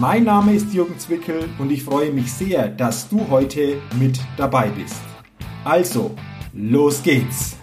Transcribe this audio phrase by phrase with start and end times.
[0.00, 4.68] Mein Name ist Jürgen Zwickel und ich freue mich sehr, dass du heute mit dabei
[4.68, 5.00] bist.
[5.64, 6.14] Also,
[6.52, 7.56] los geht's!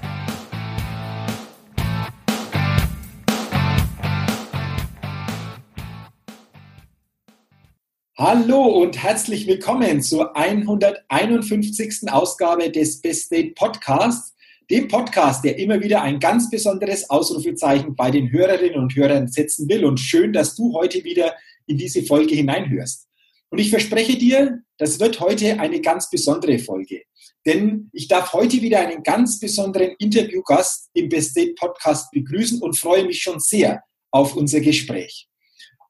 [8.17, 12.11] Hallo und herzlich willkommen zur 151.
[12.11, 14.35] Ausgabe des Best Date Podcasts,
[14.69, 19.69] dem Podcast, der immer wieder ein ganz besonderes Ausrufezeichen bei den Hörerinnen und Hörern setzen
[19.69, 19.85] will.
[19.85, 21.33] Und schön, dass du heute wieder
[21.67, 23.07] in diese Folge hineinhörst.
[23.49, 27.03] Und ich verspreche dir, das wird heute eine ganz besondere Folge.
[27.45, 32.77] Denn ich darf heute wieder einen ganz besonderen Interviewgast im Best Date Podcast begrüßen und
[32.77, 35.27] freue mich schon sehr auf unser Gespräch.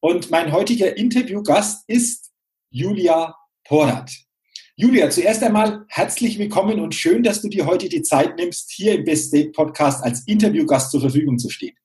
[0.02, 2.32] Und mein heutiger Interviewgast ist
[2.70, 4.12] Julia Porat.
[4.76, 8.96] Julia, zuerst einmal herzlich willkommen und schön, dass du dir heute die Zeit nimmst, hier
[8.96, 11.76] im Best Date Podcast als Interviewgast zur Verfügung zu stehen.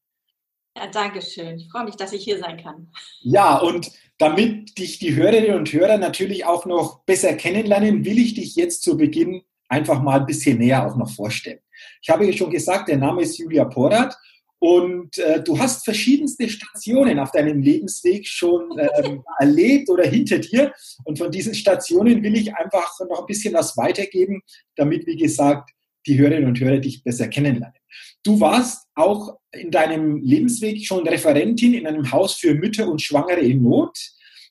[0.81, 1.59] Ja, danke schön.
[1.59, 2.91] Ich freue mich, dass ich hier sein kann.
[3.20, 8.33] Ja, und damit dich die Hörerinnen und Hörer natürlich auch noch besser kennenlernen, will ich
[8.33, 11.59] dich jetzt zu Beginn einfach mal ein bisschen näher auch noch vorstellen.
[12.00, 14.17] Ich habe ja schon gesagt, der Name ist Julia Porat
[14.59, 20.72] und äh, du hast verschiedenste Stationen auf deinem Lebensweg schon ähm, erlebt oder hinter dir.
[21.05, 24.41] Und von diesen Stationen will ich einfach noch ein bisschen was weitergeben,
[24.77, 25.72] damit, wie gesagt,
[26.06, 27.79] die Hörerinnen und Hörer dich besser kennenlernen.
[28.23, 33.41] Du warst auch in deinem Lebensweg schon Referentin in einem Haus für Mütter und Schwangere
[33.41, 33.97] in Not,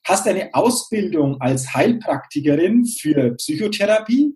[0.04, 4.34] hast eine Ausbildung als Heilpraktikerin für Psychotherapie,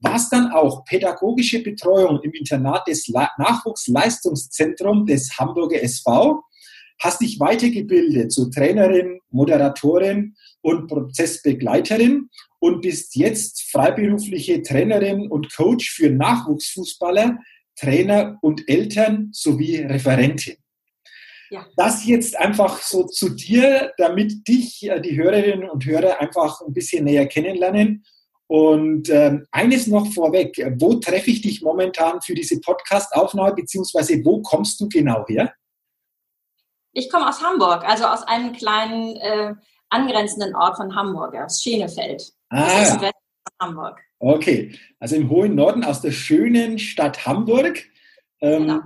[0.00, 6.42] warst dann auch pädagogische Betreuung im Internat des Nachwuchsleistungszentrums des Hamburger SV,
[7.00, 12.28] hast dich weitergebildet zur Trainerin, Moderatorin und Prozessbegleiterin
[12.66, 17.38] und bist jetzt freiberufliche Trainerin und Coach für Nachwuchsfußballer,
[17.78, 20.56] Trainer und Eltern sowie Referentin.
[21.50, 21.64] Ja.
[21.76, 26.72] Das jetzt einfach so zu dir, damit dich äh, die Hörerinnen und Hörer einfach ein
[26.72, 28.04] bisschen näher kennenlernen.
[28.48, 34.42] Und ähm, eines noch vorweg, wo treffe ich dich momentan für diese Podcast-Aufnahme, beziehungsweise wo
[34.42, 35.52] kommst du genau her?
[36.92, 39.54] Ich komme aus Hamburg, also aus einem kleinen äh,
[39.90, 42.35] angrenzenden Ort von Hamburg, aus Schenefeld.
[42.48, 43.10] Ah, das ist ja.
[43.60, 44.00] Hamburg.
[44.18, 47.84] Okay, also im hohen Norden aus der schönen Stadt Hamburg.
[48.40, 48.80] Ähm, genau.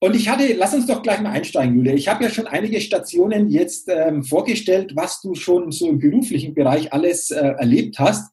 [0.00, 1.94] Und ich hatte, lass uns doch gleich mal einsteigen, Julia.
[1.94, 6.54] Ich habe ja schon einige Stationen jetzt ähm, vorgestellt, was du schon so im beruflichen
[6.54, 8.30] Bereich alles äh, erlebt hast.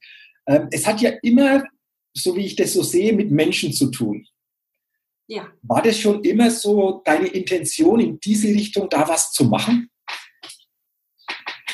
[0.47, 1.63] Ähm, es hat ja immer,
[2.13, 4.25] so wie ich das so sehe, mit Menschen zu tun.
[5.27, 5.47] Ja.
[5.61, 9.89] War das schon immer so deine Intention, in diese Richtung da was zu machen?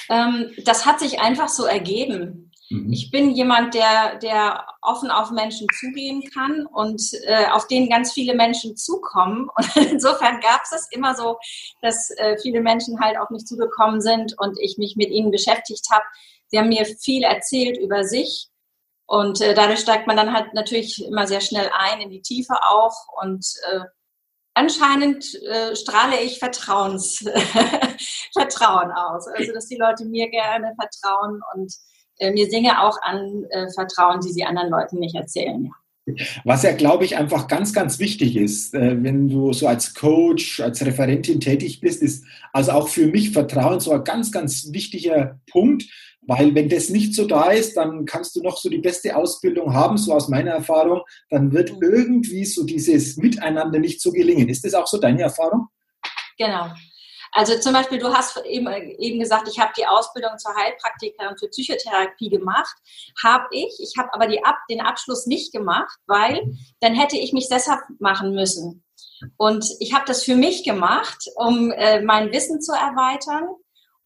[0.09, 2.46] Ähm, das hat sich einfach so ergeben.
[2.69, 2.91] Mhm.
[2.91, 8.13] Ich bin jemand, der, der offen auf Menschen zugehen kann und äh, auf den ganz
[8.13, 9.49] viele Menschen zukommen.
[9.57, 11.37] Und insofern gab es es immer so,
[11.81, 15.85] dass äh, viele Menschen halt auf mich zugekommen sind und ich mich mit ihnen beschäftigt
[15.91, 16.03] habe.
[16.47, 18.49] Sie haben mir viel erzählt über sich
[19.05, 22.55] und äh, dadurch steigt man dann halt natürlich immer sehr schnell ein in die Tiefe
[22.63, 23.81] auch und äh,
[24.53, 27.19] anscheinend äh, strahle ich Vertrauens,
[28.33, 29.27] Vertrauen aus.
[29.27, 31.73] Also dass die Leute mir gerne vertrauen und
[32.19, 35.65] mir Dinge auch anvertrauen, die sie anderen Leuten nicht erzählen.
[35.65, 35.71] Ja.
[36.45, 40.61] Was ja, glaube ich, einfach ganz, ganz wichtig ist, äh, wenn du so als Coach,
[40.61, 42.23] als Referentin tätig bist, ist
[42.53, 45.83] also auch für mich Vertrauen so ein ganz, ganz wichtiger Punkt,
[46.21, 49.73] weil wenn das nicht so da ist, dann kannst du noch so die beste Ausbildung
[49.73, 51.79] haben, so aus meiner Erfahrung, dann wird mhm.
[51.81, 54.47] irgendwie so dieses Miteinander nicht so gelingen.
[54.47, 55.67] Ist das auch so deine Erfahrung?
[56.37, 56.69] Genau,
[57.37, 58.67] also zum Beispiel, du hast eben,
[58.97, 62.75] eben gesagt, ich habe die Ausbildung zur Heilpraktikerin für Psychotherapie gemacht.
[63.23, 63.77] Habe ich.
[63.79, 64.41] Ich habe aber die
[64.71, 66.41] den Abschluss nicht gemacht, weil
[66.79, 68.83] dann hätte ich mich deshalb machen müssen.
[69.37, 73.47] Und ich habe das für mich gemacht, um äh, mein Wissen zu erweitern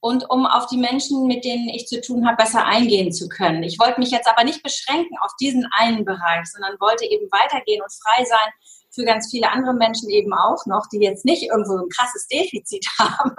[0.01, 3.63] und um auf die Menschen, mit denen ich zu tun habe, besser eingehen zu können.
[3.63, 7.81] Ich wollte mich jetzt aber nicht beschränken auf diesen einen Bereich, sondern wollte eben weitergehen
[7.81, 8.51] und frei sein
[8.93, 12.85] für ganz viele andere Menschen eben auch noch, die jetzt nicht irgendwo ein krasses Defizit
[12.99, 13.31] haben,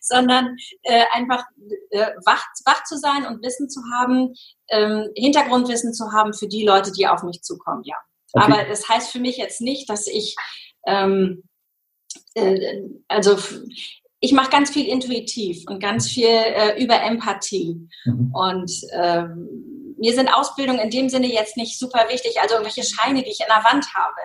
[0.00, 1.44] sondern äh, einfach
[1.90, 4.34] äh, wach, wach zu sein und Wissen zu haben,
[4.68, 7.96] ähm, Hintergrundwissen zu haben für die Leute, die auf mich zukommen, ja.
[8.32, 8.44] Okay.
[8.44, 10.36] Aber das heißt für mich jetzt nicht, dass ich,
[10.86, 11.42] ähm,
[12.34, 13.38] äh, also
[14.20, 17.88] ich mache ganz viel intuitiv und ganz viel äh, über Empathie.
[18.04, 18.30] Mhm.
[18.34, 23.22] Und ähm, mir sind Ausbildungen in dem Sinne jetzt nicht super wichtig, also irgendwelche Scheine,
[23.22, 24.20] die ich in der Wand habe.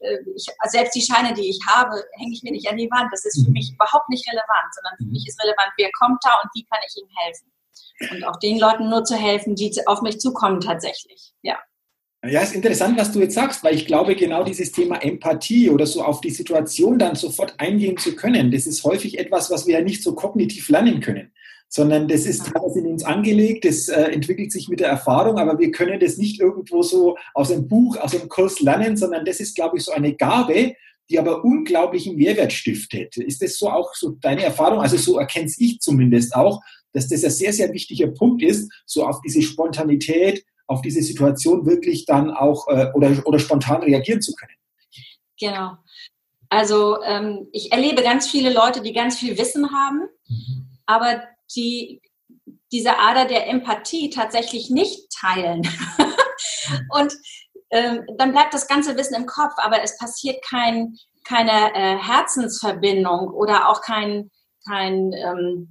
[0.00, 3.08] Äh, ich, selbst die Scheine, die ich habe, hänge ich mir nicht an die Wand.
[3.12, 3.54] Das ist für mhm.
[3.54, 6.80] mich überhaupt nicht relevant, sondern für mich ist relevant, wer kommt da und wie kann
[6.86, 7.52] ich ihm helfen.
[8.12, 11.32] Und auch den Leuten nur zu helfen, die auf mich zukommen tatsächlich.
[11.42, 11.58] Ja.
[12.26, 15.86] Ja, ist interessant, was du jetzt sagst, weil ich glaube, genau dieses Thema Empathie oder
[15.86, 19.78] so auf die Situation dann sofort eingehen zu können, das ist häufig etwas, was wir
[19.78, 21.32] ja nicht so kognitiv lernen können,
[21.68, 25.58] sondern das ist teilweise in uns angelegt, das äh, entwickelt sich mit der Erfahrung, aber
[25.58, 29.40] wir können das nicht irgendwo so aus einem Buch, aus einem Kurs lernen, sondern das
[29.40, 30.74] ist, glaube ich, so eine Gabe,
[31.10, 33.16] die aber unglaublichen Mehrwert stiftet.
[33.16, 34.80] Ist das so auch so deine Erfahrung?
[34.80, 36.60] Also so erkenne ich zumindest auch,
[36.92, 41.66] dass das ein sehr, sehr wichtiger Punkt ist, so auf diese Spontanität, auf diese Situation
[41.66, 44.52] wirklich dann auch äh, oder, oder spontan reagieren zu können.
[45.38, 45.72] Genau.
[46.50, 50.68] Also ähm, ich erlebe ganz viele Leute, die ganz viel Wissen haben, mhm.
[50.86, 51.22] aber
[51.54, 52.00] die
[52.72, 55.62] diese Ader der Empathie tatsächlich nicht teilen.
[56.90, 57.14] Und
[57.70, 63.28] ähm, dann bleibt das ganze Wissen im Kopf, aber es passiert kein, keine äh, Herzensverbindung
[63.28, 64.30] oder auch kein,
[64.66, 65.68] kein ähm,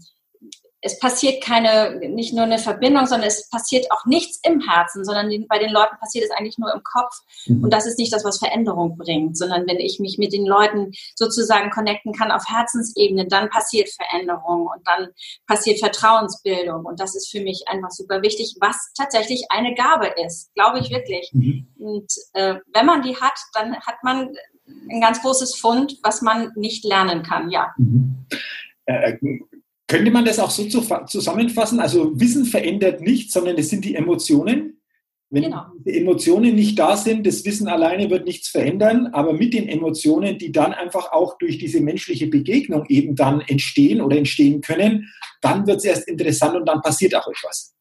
[0.87, 5.29] es passiert keine, nicht nur eine Verbindung, sondern es passiert auch nichts im Herzen, sondern
[5.49, 7.13] bei den Leuten passiert es eigentlich nur im Kopf.
[7.45, 7.65] Mhm.
[7.65, 10.93] Und das ist nicht das, was Veränderung bringt, sondern wenn ich mich mit den Leuten
[11.15, 15.09] sozusagen connecten kann auf Herzensebene, dann passiert Veränderung und dann
[15.45, 16.85] passiert Vertrauensbildung.
[16.85, 20.89] Und das ist für mich einfach super wichtig, was tatsächlich eine Gabe ist, glaube ich
[20.89, 21.29] wirklich.
[21.33, 21.67] Mhm.
[21.77, 24.33] Und äh, wenn man die hat, dann hat man
[24.89, 27.73] ein ganz großes Fund, was man nicht lernen kann, ja.
[27.77, 28.25] Mhm.
[28.85, 29.17] Äh,
[29.87, 30.65] könnte man das auch so
[31.05, 31.79] zusammenfassen?
[31.79, 34.81] Also Wissen verändert nichts, sondern es sind die Emotionen.
[35.29, 35.65] Wenn genau.
[35.85, 40.37] die Emotionen nicht da sind, das Wissen alleine wird nichts verändern, aber mit den Emotionen,
[40.37, 45.11] die dann einfach auch durch diese menschliche Begegnung eben dann entstehen oder entstehen können,
[45.41, 47.76] dann wird es erst interessant und dann passiert auch etwas.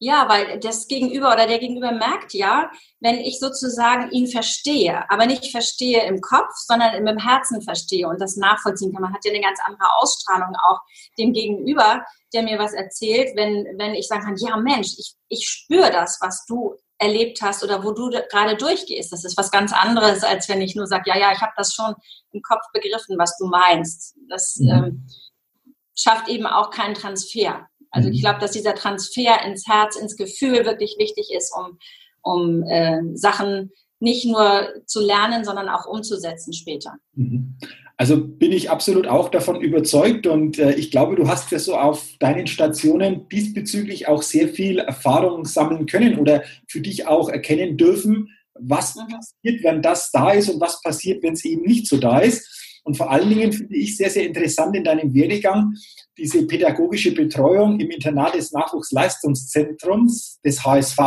[0.00, 5.26] Ja, weil das Gegenüber oder der Gegenüber merkt ja, wenn ich sozusagen ihn verstehe, aber
[5.26, 9.02] nicht verstehe im Kopf, sondern im Herzen verstehe und das nachvollziehen kann.
[9.02, 10.78] Man hat ja eine ganz andere Ausstrahlung auch
[11.18, 15.48] dem Gegenüber, der mir was erzählt, wenn, wenn ich sagen kann, ja Mensch, ich, ich
[15.48, 19.12] spüre das, was du erlebt hast oder wo du gerade durchgehst.
[19.12, 21.72] Das ist was ganz anderes, als wenn ich nur sage, ja, ja, ich habe das
[21.72, 21.94] schon
[22.32, 24.16] im Kopf begriffen, was du meinst.
[24.28, 24.70] Das mhm.
[24.70, 25.06] ähm,
[25.96, 27.68] schafft eben auch keinen Transfer.
[27.90, 28.22] Also ich mhm.
[28.22, 31.78] glaube, dass dieser Transfer ins Herz, ins Gefühl wirklich wichtig ist, um,
[32.22, 36.94] um äh, Sachen nicht nur zu lernen, sondern auch umzusetzen später.
[37.14, 37.56] Mhm.
[37.96, 41.74] Also bin ich absolut auch davon überzeugt und äh, ich glaube, du hast ja so
[41.76, 47.76] auf deinen Stationen diesbezüglich auch sehr viel Erfahrung sammeln können oder für dich auch erkennen
[47.76, 49.08] dürfen, was mhm.
[49.08, 52.57] passiert, wenn das da ist und was passiert, wenn es eben nicht so da ist.
[52.88, 55.74] Und vor allen Dingen finde ich sehr, sehr interessant in deinem Werdegang,
[56.16, 60.98] diese pädagogische Betreuung im Internat des Nachwuchsleistungszentrums des HSV.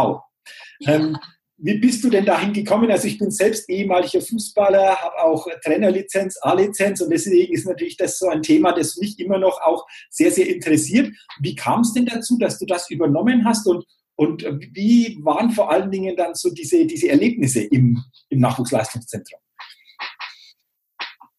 [0.86, 1.18] Ähm,
[1.58, 2.92] wie bist du denn dahin gekommen?
[2.92, 8.20] Also ich bin selbst ehemaliger Fußballer, habe auch Trainerlizenz, A-Lizenz und deswegen ist natürlich das
[8.20, 11.12] so ein Thema, das mich immer noch auch sehr, sehr interessiert.
[11.40, 13.88] Wie kam es denn dazu, dass du das übernommen hast und,
[14.18, 19.40] und wie waren vor allen Dingen dann so diese, diese Erlebnisse im, im Nachwuchsleistungszentrum?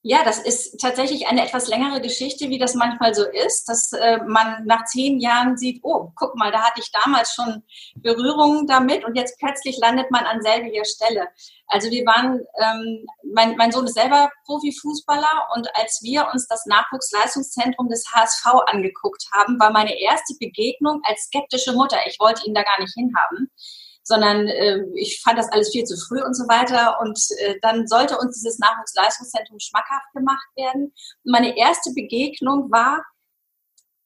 [0.04, 4.18] Ja, das ist tatsächlich eine etwas längere Geschichte, wie das manchmal so ist, dass äh,
[4.26, 7.62] man nach zehn Jahren sieht, oh, guck mal, da hatte ich damals schon
[7.94, 11.28] Berührungen damit und jetzt plötzlich landet man an selbiger Stelle.
[11.68, 16.66] Also wir waren, ähm, mein, mein Sohn ist selber Profifußballer und als wir uns das
[16.66, 21.98] Nachwuchsleistungszentrum des HSV angeguckt haben, war meine erste Begegnung als skeptische Mutter.
[22.06, 23.52] Ich wollte ihn da gar nicht hinhaben
[24.02, 26.98] sondern äh, ich fand das alles viel zu früh und so weiter.
[27.00, 30.92] Und äh, dann sollte uns dieses Nachwuchsleistungszentrum schmackhaft gemacht werden.
[31.24, 33.04] Und meine erste Begegnung war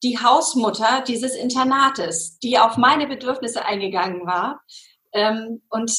[0.03, 4.61] die Hausmutter dieses Internates, die auf meine Bedürfnisse eingegangen war.
[5.13, 5.91] Ähm, und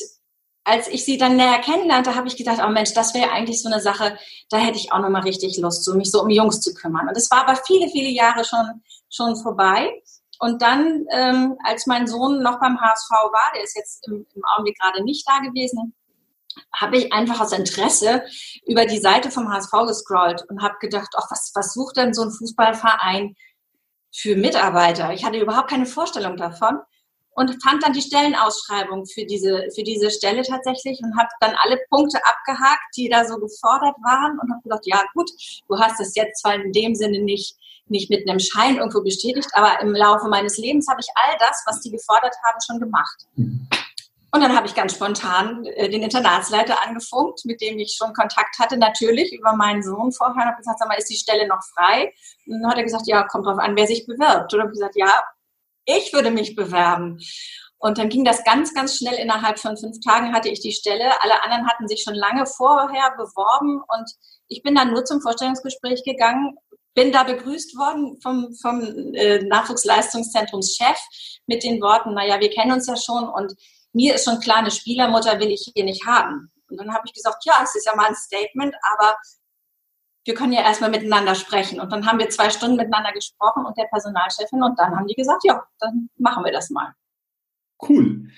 [0.65, 3.71] als ich sie dann näher kennenlernte, habe ich gedacht, oh Mensch, das wäre eigentlich so
[3.71, 4.19] eine Sache,
[4.51, 7.09] da hätte ich auch nochmal richtig Lust, so mich so um Jungs zu kümmern.
[7.09, 9.91] Und es war aber viele, viele Jahre schon, schon vorbei.
[10.39, 14.43] Und dann, ähm, als mein Sohn noch beim HSV war, der ist jetzt im, im
[14.55, 15.95] Augenblick gerade nicht da gewesen,
[16.75, 18.25] habe ich einfach aus Interesse
[18.67, 22.23] über die Seite vom HSV gescrollt und habe gedacht, ach, was, was sucht denn so
[22.23, 23.37] ein Fußballverein
[24.13, 25.13] für Mitarbeiter?
[25.13, 26.79] Ich hatte überhaupt keine Vorstellung davon
[27.31, 31.79] und fand dann die Stellenausschreibung für diese, für diese Stelle tatsächlich und habe dann alle
[31.89, 35.31] Punkte abgehakt, die da so gefordert waren und habe gedacht, ja gut,
[35.69, 37.57] du hast es jetzt zwar in dem Sinne nicht
[37.91, 41.63] nicht mit einem Schein irgendwo bestätigt, aber im Laufe meines Lebens habe ich all das,
[41.67, 43.27] was die gefordert haben, schon gemacht.
[44.31, 48.59] Und dann habe ich ganz spontan äh, den Internatsleiter angefunkt, mit dem ich schon Kontakt
[48.59, 50.43] hatte, natürlich über meinen Sohn vorher.
[50.43, 52.13] Und habe gesagt, sag mal, ist die Stelle noch frei?
[52.47, 54.53] Und dann hat er gesagt, ja, kommt drauf an, wer sich bewirbt.
[54.53, 55.13] Und habe gesagt, ja,
[55.87, 57.19] ich würde mich bewerben.
[57.79, 59.15] Und dann ging das ganz, ganz schnell.
[59.15, 61.23] Innerhalb von fünf Tagen hatte ich die Stelle.
[61.23, 64.11] Alle anderen hatten sich schon lange vorher beworben und
[64.49, 66.57] ich bin dann nur zum Vorstellungsgespräch gegangen,
[66.99, 68.81] bin da begrüßt worden vom, vom
[69.15, 70.99] äh, Nachwuchsleistungszentrumschef
[71.47, 73.55] mit den Worten, naja, wir kennen uns ja schon und
[73.93, 76.51] mir ist schon klar, eine Spielermutter will ich hier nicht haben.
[76.69, 79.17] Und dann habe ich gesagt, ja, es ist ja mal ein Statement, aber
[80.25, 81.79] wir können ja erstmal miteinander sprechen.
[81.81, 85.15] Und dann haben wir zwei Stunden miteinander gesprochen und der Personalchefin und dann haben die
[85.15, 86.95] gesagt, ja, dann machen wir das mal.
[87.81, 88.29] Cool.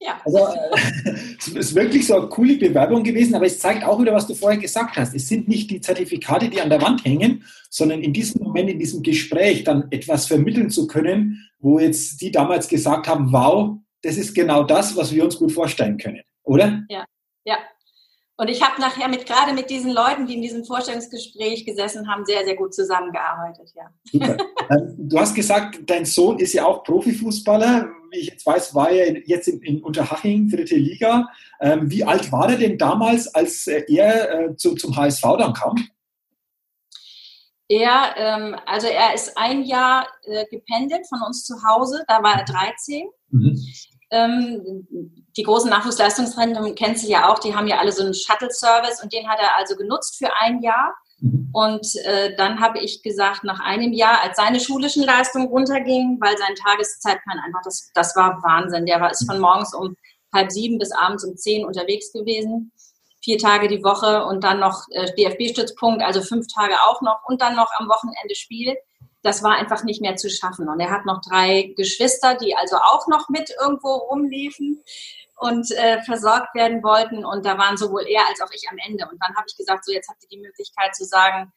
[0.00, 0.20] Ja.
[0.24, 4.12] Also äh, es ist wirklich so eine coole Bewerbung gewesen, aber es zeigt auch wieder,
[4.12, 5.14] was du vorher gesagt hast.
[5.14, 8.78] Es sind nicht die Zertifikate, die an der Wand hängen, sondern in diesem Moment, in
[8.78, 14.16] diesem Gespräch dann etwas vermitteln zu können, wo jetzt die damals gesagt haben, wow, das
[14.16, 16.84] ist genau das, was wir uns gut vorstellen können, oder?
[16.88, 17.04] Ja,
[17.44, 17.58] ja,
[18.38, 22.26] und ich habe nachher mit gerade mit diesen Leuten, die in diesem Vorstellungsgespräch gesessen haben,
[22.26, 23.90] sehr, sehr gut zusammengearbeitet, ja.
[24.04, 24.36] Super.
[24.68, 27.88] Ähm, du hast gesagt, dein Sohn ist ja auch Profifußballer.
[28.16, 31.28] Wie ich jetzt weiß, war er jetzt in, in Unterhaching, dritte Liga.
[31.60, 35.76] Ähm, wie alt war er denn damals, als er äh, zu, zum HSV dann kam?
[37.68, 42.38] Er, ähm, also er ist ein Jahr äh, gependelt von uns zu Hause, da war
[42.38, 43.06] er 13.
[43.28, 43.60] Mhm.
[44.10, 44.88] Ähm,
[45.36, 49.12] die großen Nachwuchsleistungszentren kennen Sie ja auch, die haben ja alle so einen Shuttle-Service und
[49.12, 50.94] den hat er also genutzt für ein Jahr.
[51.20, 51.50] Mhm.
[51.52, 56.36] Und äh, dann habe ich gesagt, nach einem Jahr, als seine schulischen Leistungen runtergingen, weil
[56.36, 58.86] sein Tageszeitplan einfach, das, das war Wahnsinn.
[58.86, 59.96] Der war ist von morgens um
[60.32, 62.72] halb sieben bis abends um zehn unterwegs gewesen.
[63.22, 67.40] Vier Tage die Woche und dann noch äh, DFB-Stützpunkt, also fünf Tage auch noch und
[67.40, 68.76] dann noch am Wochenende Spiel
[69.26, 70.68] das war einfach nicht mehr zu schaffen.
[70.68, 74.82] Und er hat noch drei Geschwister, die also auch noch mit irgendwo rumliefen
[75.36, 77.24] und äh, versorgt werden wollten.
[77.24, 79.06] Und da waren sowohl er als auch ich am Ende.
[79.10, 81.52] Und dann habe ich gesagt, so jetzt habt ihr die Möglichkeit zu sagen,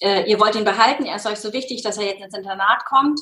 [0.00, 2.84] äh, ihr wollt ihn behalten, er ist euch so wichtig, dass er jetzt ins Internat
[2.86, 3.20] kommt,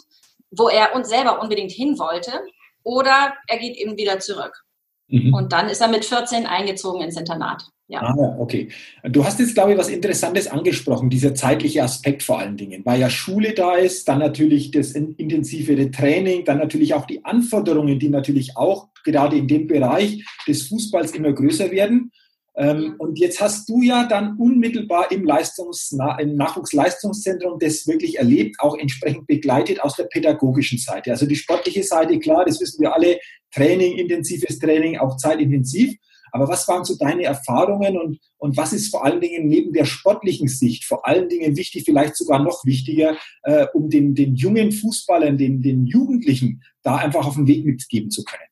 [0.50, 2.44] wo er uns selber unbedingt hin wollte,
[2.82, 4.64] oder er geht eben wieder zurück.
[5.08, 5.34] Mhm.
[5.34, 7.64] Und dann ist er mit 14 eingezogen ins Internat.
[7.90, 8.02] Ja.
[8.02, 8.68] Ah, okay.
[9.02, 13.00] Du hast jetzt, glaube ich, was Interessantes angesprochen, dieser zeitliche Aspekt vor allen Dingen, weil
[13.00, 18.08] ja Schule da ist, dann natürlich das intensivere Training, dann natürlich auch die Anforderungen, die
[18.08, 22.12] natürlich auch gerade in dem Bereich des Fußballs immer größer werden.
[22.56, 28.56] Ähm, und jetzt hast du ja dann unmittelbar im, Leistungs im Nachwuchsleistungszentrum das wirklich erlebt,
[28.60, 31.10] auch entsprechend begleitet aus der pädagogischen Seite.
[31.10, 33.18] Also die sportliche Seite, klar, das wissen wir alle,
[33.52, 35.96] Training, intensives Training, auch zeitintensiv.
[36.32, 39.84] Aber was waren so deine Erfahrungen und, und was ist vor allen Dingen neben der
[39.84, 44.72] sportlichen Sicht vor allen Dingen wichtig, vielleicht sogar noch wichtiger, äh, um den, den jungen
[44.72, 48.42] Fußballern, den, den Jugendlichen da einfach auf den Weg mitgeben zu können?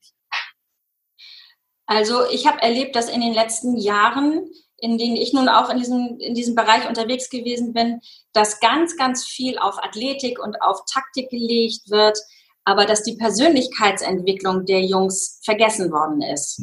[1.86, 5.78] Also ich habe erlebt, dass in den letzten Jahren in denen ich nun auch in
[5.78, 8.00] diesem, in diesem Bereich unterwegs gewesen bin,
[8.32, 12.16] dass ganz, ganz viel auf Athletik und auf Taktik gelegt wird,
[12.64, 16.62] aber dass die Persönlichkeitsentwicklung der Jungs vergessen worden ist.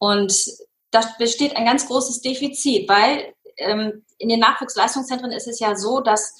[0.00, 0.34] Und
[0.90, 6.00] da besteht ein ganz großes Defizit, weil ähm, in den Nachwuchsleistungszentren ist es ja so,
[6.00, 6.34] dass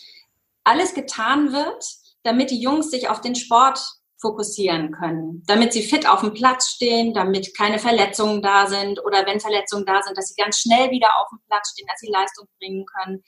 [0.64, 1.84] alles getan wird,
[2.22, 3.78] damit die Jungs sich auf den Sport
[4.20, 9.24] fokussieren können, damit sie fit auf dem Platz stehen, damit keine Verletzungen da sind oder
[9.26, 12.10] wenn Verletzungen da sind, dass sie ganz schnell wieder auf dem Platz stehen, dass sie
[12.10, 13.22] Leistung bringen können.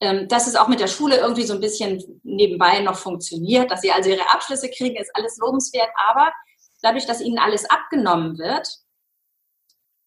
[0.00, 3.80] Ähm, dass es auch mit der Schule irgendwie so ein bisschen nebenbei noch funktioniert, dass
[3.80, 6.32] sie also ihre Abschlüsse kriegen, ist alles lobenswert, aber
[6.82, 8.68] dadurch, dass ihnen alles abgenommen wird,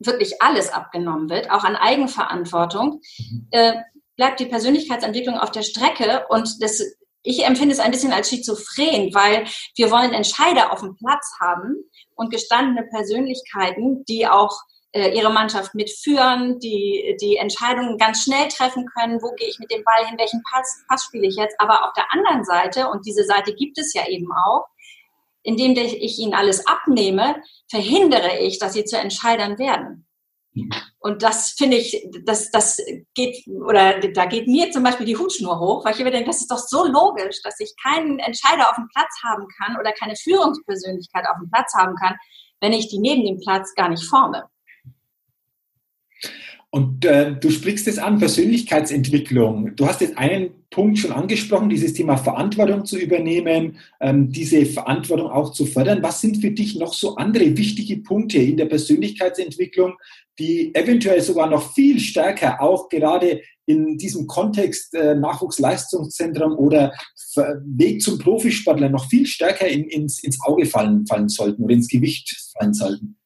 [0.06, 3.48] wirklich alles abgenommen wird, auch an Eigenverantwortung, mhm.
[3.52, 3.74] äh,
[4.16, 6.82] bleibt die Persönlichkeitsentwicklung auf der Strecke und das,
[7.24, 11.76] ich empfinde es ein bisschen als schizophren, weil wir wollen Entscheider auf dem Platz haben
[12.16, 14.60] und gestandene Persönlichkeiten, die auch
[14.94, 19.72] äh, ihre Mannschaft mitführen, die die Entscheidungen ganz schnell treffen können, wo gehe ich mit
[19.72, 21.56] dem Ball hin, welchen Pass, Pass spiele ich jetzt.
[21.60, 24.66] Aber auf der anderen Seite, und diese Seite gibt es ja eben auch,
[25.44, 30.08] indem ich ihnen alles abnehme, verhindere ich, dass sie zu Entscheidern werden.
[31.00, 32.78] Und das finde ich, das, das
[33.16, 36.42] geht, oder da geht mir zum Beispiel die Hutschnur hoch, weil ich mir denke, das
[36.42, 40.16] ist doch so logisch, dass ich keinen Entscheider auf dem Platz haben kann oder keine
[40.16, 42.18] Führungspersönlichkeit auf dem Platz haben kann,
[42.60, 44.44] wenn ich die neben dem Platz gar nicht forme.
[46.74, 49.76] Und äh, du sprichst es an, Persönlichkeitsentwicklung.
[49.76, 55.30] Du hast jetzt einen Punkt schon angesprochen, dieses Thema Verantwortung zu übernehmen, ähm, diese Verantwortung
[55.30, 56.02] auch zu fördern.
[56.02, 59.96] Was sind für dich noch so andere wichtige Punkte in der Persönlichkeitsentwicklung,
[60.40, 66.94] die eventuell sogar noch viel stärker auch gerade in diesem Kontext äh, Nachwuchsleistungszentrum oder
[67.66, 71.88] Weg zum Profisportler noch viel stärker in, ins, ins Auge fallen, fallen sollten oder ins
[71.90, 73.18] Gewicht fallen sollten?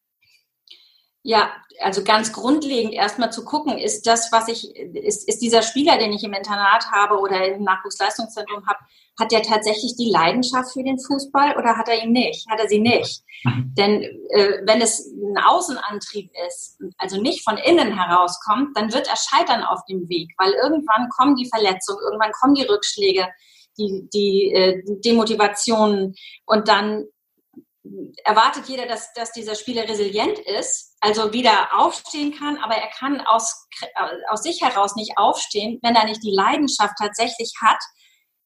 [1.27, 1.49] Ja,
[1.81, 6.13] also ganz grundlegend erstmal zu gucken, ist das, was ich, ist, ist dieser Spieler, den
[6.13, 8.77] ich im Internat habe oder im Nachwuchsleistungszentrum habe,
[9.19, 12.45] hat der tatsächlich die Leidenschaft für den Fußball oder hat er ihn nicht?
[12.47, 13.23] Hat er sie nicht?
[13.43, 13.73] Mhm.
[13.75, 19.17] Denn äh, wenn es ein Außenantrieb ist, also nicht von innen herauskommt, dann wird er
[19.17, 23.27] scheitern auf dem Weg, weil irgendwann kommen die Verletzungen, irgendwann kommen die Rückschläge,
[23.79, 26.13] die, die äh, Demotivationen
[26.45, 27.05] und dann
[28.23, 33.21] erwartet jeder, dass, dass dieser Spieler resilient ist, also wieder aufstehen kann, aber er kann
[33.21, 33.67] aus,
[34.29, 37.79] aus sich heraus nicht aufstehen, wenn er nicht die Leidenschaft tatsächlich hat,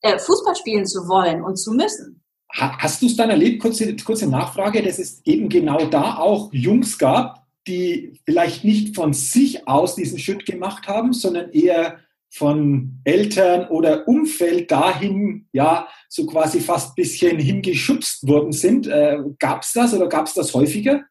[0.02, 2.24] äh, Fußball spielen zu wollen und zu müssen.
[2.52, 6.98] Hast du es dann erlebt, kurze, kurze Nachfrage, dass es eben genau da auch Jungs
[6.98, 13.68] gab, die vielleicht nicht von sich aus diesen Schritt gemacht haben, sondern eher von Eltern
[13.70, 18.88] oder Umfeld dahin, ja, so quasi fast bisschen hingeschubst worden sind.
[18.88, 21.04] Äh, gab es das oder gab es das häufiger?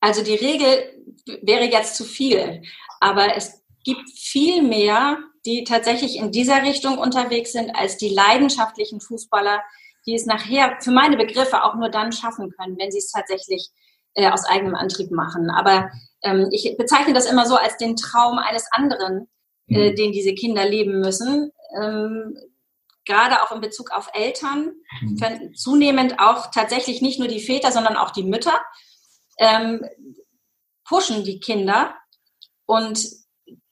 [0.00, 1.02] Also die Regel
[1.42, 2.62] wäre jetzt zu viel,
[3.00, 9.00] aber es gibt viel mehr, die tatsächlich in dieser Richtung unterwegs sind, als die leidenschaftlichen
[9.00, 9.62] Fußballer,
[10.06, 13.70] die es nachher für meine Begriffe auch nur dann schaffen können, wenn sie es tatsächlich
[13.70, 13.85] äh,
[14.24, 15.50] aus eigenem Antrieb machen.
[15.50, 15.90] Aber
[16.22, 19.28] ähm, ich bezeichne das immer so als den Traum eines anderen,
[19.68, 19.96] äh, mhm.
[19.96, 21.52] den diese Kinder leben müssen.
[21.80, 22.36] Ähm,
[23.04, 25.54] gerade auch in Bezug auf Eltern, mhm.
[25.54, 28.60] zunehmend auch tatsächlich nicht nur die Väter, sondern auch die Mütter,
[29.38, 29.84] ähm,
[30.84, 31.94] pushen die Kinder
[32.66, 33.06] und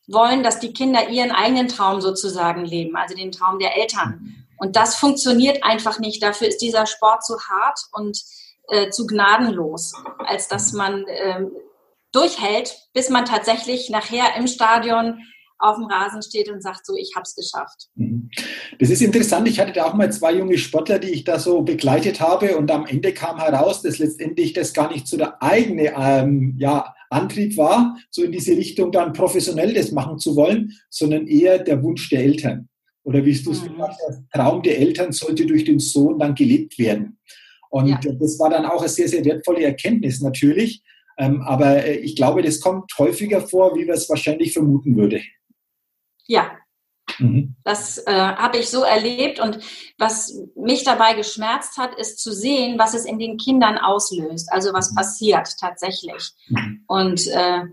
[0.06, 4.20] wollen, dass die Kinder ihren eigenen Traum sozusagen leben, also den Traum der Eltern.
[4.20, 4.44] Mhm.
[4.58, 6.22] Und das funktioniert einfach nicht.
[6.22, 8.22] Dafür ist dieser Sport zu hart und
[8.68, 11.44] äh, zu gnadenlos, als dass man äh,
[12.12, 15.20] durchhält, bis man tatsächlich nachher im Stadion
[15.58, 17.88] auf dem Rasen steht und sagt, so, ich habe es geschafft.
[17.94, 18.30] Mhm.
[18.78, 19.48] Das ist interessant.
[19.48, 22.70] Ich hatte da auch mal zwei junge Sportler, die ich da so begleitet habe und
[22.70, 27.56] am Ende kam heraus, dass letztendlich das gar nicht so der eigene ähm, ja, Antrieb
[27.56, 32.08] war, so in diese Richtung dann professionell das machen zu wollen, sondern eher der Wunsch
[32.10, 32.68] der Eltern.
[33.04, 33.72] Oder wie du es mhm.
[33.72, 37.18] gesagt hast, der Traum der Eltern sollte durch den Sohn dann gelebt werden.
[37.74, 37.98] Und ja.
[37.98, 40.84] das war dann auch eine sehr, sehr wertvolle Erkenntnis natürlich.
[41.18, 45.20] Ähm, aber äh, ich glaube, das kommt häufiger vor, wie wir es wahrscheinlich vermuten würde.
[46.28, 46.52] Ja,
[47.18, 47.56] mhm.
[47.64, 49.40] das äh, habe ich so erlebt.
[49.40, 49.58] Und
[49.98, 54.52] was mich dabei geschmerzt hat, ist zu sehen, was es in den Kindern auslöst.
[54.52, 54.94] Also was mhm.
[54.94, 56.30] passiert tatsächlich.
[56.50, 56.84] Mhm.
[56.86, 57.64] Und äh,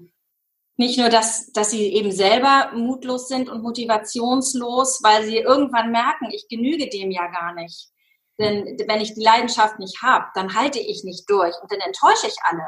[0.78, 6.32] nicht nur, dass, dass sie eben selber mutlos sind und motivationslos, weil sie irgendwann merken,
[6.32, 7.92] ich genüge dem ja gar nicht.
[8.42, 12.28] Denn wenn ich die Leidenschaft nicht habe, dann halte ich nicht durch und dann enttäusche
[12.28, 12.66] ich alle.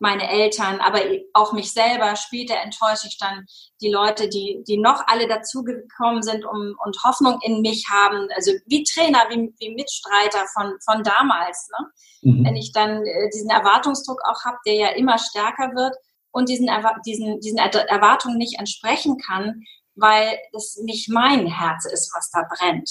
[0.00, 1.00] Meine Eltern, aber
[1.32, 2.14] auch mich selber.
[2.14, 3.46] Später enttäusche ich dann
[3.80, 8.28] die Leute, die, die noch alle dazugekommen sind um, und Hoffnung in mich haben.
[8.36, 11.68] Also wie Trainer, wie, wie Mitstreiter von, von damals.
[11.72, 12.30] Ne?
[12.30, 12.44] Mhm.
[12.44, 15.96] Wenn ich dann äh, diesen Erwartungsdruck auch habe, der ja immer stärker wird
[16.30, 16.70] und diesen,
[17.04, 19.64] diesen, diesen Erwartungen nicht entsprechen kann,
[19.96, 22.88] weil das nicht mein Herz ist, was da brennt.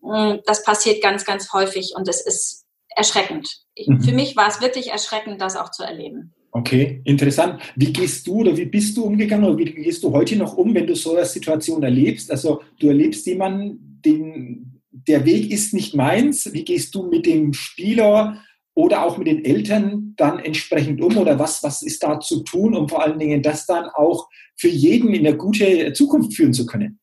[0.00, 3.48] Mm, das passiert ganz, ganz häufig und es ist erschreckend.
[3.86, 4.00] Mhm.
[4.00, 6.34] Für mich war es wirklich erschreckend, das auch zu erleben.
[6.52, 7.60] Okay, interessant.
[7.76, 10.74] Wie gehst du oder wie bist du umgegangen oder wie gehst du heute noch um,
[10.74, 12.30] wenn du so eine Situation erlebst?
[12.30, 16.50] Also du erlebst jemanden, den, der Weg ist nicht meins.
[16.54, 21.38] Wie gehst du mit dem Spieler oder auch mit den Eltern dann entsprechend um oder
[21.38, 25.12] was, was ist da zu tun, um vor allen Dingen das dann auch für jeden
[25.12, 27.00] in eine gute Zukunft führen zu können?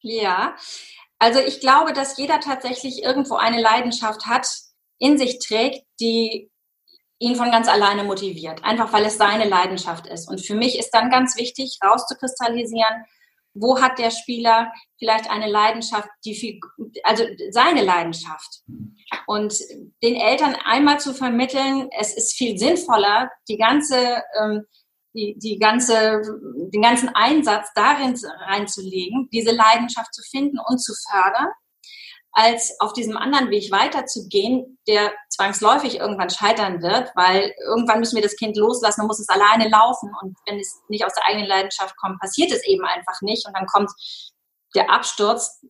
[0.00, 0.54] Ja,
[1.18, 4.48] also ich glaube, dass jeder tatsächlich irgendwo eine Leidenschaft hat,
[4.98, 6.50] in sich trägt, die
[7.18, 10.28] ihn von ganz alleine motiviert, einfach weil es seine Leidenschaft ist.
[10.28, 13.04] Und für mich ist dann ganz wichtig, rauszukristallisieren,
[13.54, 16.60] wo hat der Spieler vielleicht eine Leidenschaft, die viel,
[17.04, 18.60] also seine Leidenschaft.
[19.26, 19.58] Und
[20.02, 24.66] den Eltern einmal zu vermitteln, es ist viel sinnvoller, die ganze ähm,
[25.16, 26.20] die, die ganze,
[26.72, 28.14] den ganzen Einsatz darin
[28.46, 31.48] reinzulegen, diese Leidenschaft zu finden und zu fördern,
[32.32, 38.22] als auf diesem anderen Weg weiterzugehen, der zwangsläufig irgendwann scheitern wird, weil irgendwann müssen wir
[38.22, 40.12] das Kind loslassen und muss es alleine laufen.
[40.20, 43.46] Und wenn es nicht aus der eigenen Leidenschaft kommt, passiert es eben einfach nicht.
[43.46, 43.90] Und dann kommt
[44.74, 45.62] der Absturz,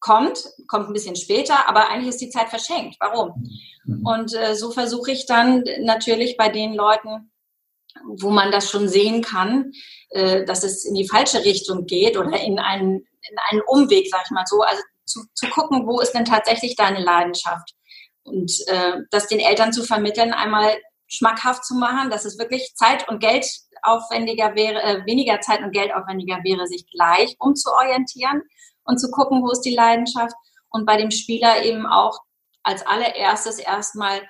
[0.00, 2.96] kommt, kommt ein bisschen später, aber eigentlich ist die Zeit verschenkt.
[3.00, 3.48] Warum?
[3.84, 4.06] Mhm.
[4.06, 7.29] Und äh, so versuche ich dann natürlich bei den Leuten,
[8.18, 9.72] wo man das schon sehen kann,
[10.10, 14.22] äh, dass es in die falsche Richtung geht oder in einen, in einen Umweg, sag
[14.24, 14.60] ich mal so.
[14.62, 17.74] Also zu, zu gucken, wo ist denn tatsächlich deine Leidenschaft?
[18.22, 20.76] Und äh, das den Eltern zu vermitteln, einmal
[21.08, 23.44] schmackhaft zu machen, dass es wirklich Zeit und Geld
[23.82, 28.42] aufwendiger wäre, äh, weniger Zeit und Geld aufwendiger wäre, sich gleich umzuorientieren
[28.84, 30.34] und zu gucken, wo ist die Leidenschaft.
[30.70, 32.18] Und bei dem Spieler eben auch
[32.62, 34.20] als allererstes erstmal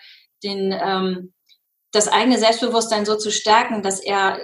[0.42, 1.34] den, ähm,
[1.92, 4.38] das eigene Selbstbewusstsein so zu stärken, dass er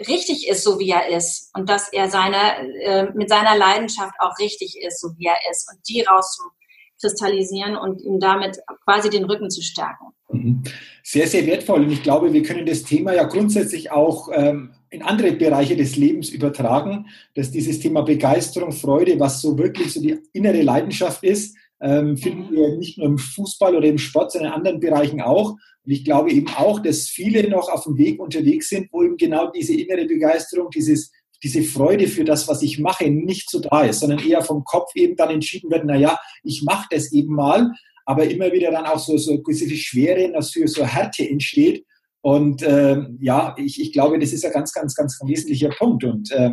[0.00, 2.36] richtig ist, so wie er ist und dass er seine,
[2.82, 8.02] äh, mit seiner Leidenschaft auch richtig ist, so wie er ist und die rauszukristallisieren und
[8.02, 10.06] ihm damit quasi den Rücken zu stärken.
[10.30, 10.62] Mhm.
[11.02, 15.02] Sehr, sehr wertvoll und ich glaube, wir können das Thema ja grundsätzlich auch ähm, in
[15.02, 20.18] andere Bereiche des Lebens übertragen, dass dieses Thema Begeisterung, Freude, was so wirklich so die
[20.32, 22.56] innere Leidenschaft ist, ähm, finden mhm.
[22.56, 25.56] wir nicht nur im Fußball oder im Sport, sondern in anderen Bereichen auch.
[25.86, 29.16] Und ich glaube eben auch, dass viele noch auf dem Weg unterwegs sind, wo eben
[29.16, 33.84] genau diese innere Begeisterung, dieses, diese Freude für das, was ich mache, nicht so da
[33.84, 37.34] ist, sondern eher vom Kopf eben dann entschieden wird, na ja, ich mache das eben
[37.34, 37.70] mal,
[38.04, 41.84] aber immer wieder dann auch so, so gewisse Schwere, dafür so Härte entsteht.
[42.20, 46.02] Und ähm, ja, ich, ich glaube, das ist ein ganz, ganz, ganz wesentlicher Punkt.
[46.02, 46.50] Und äh,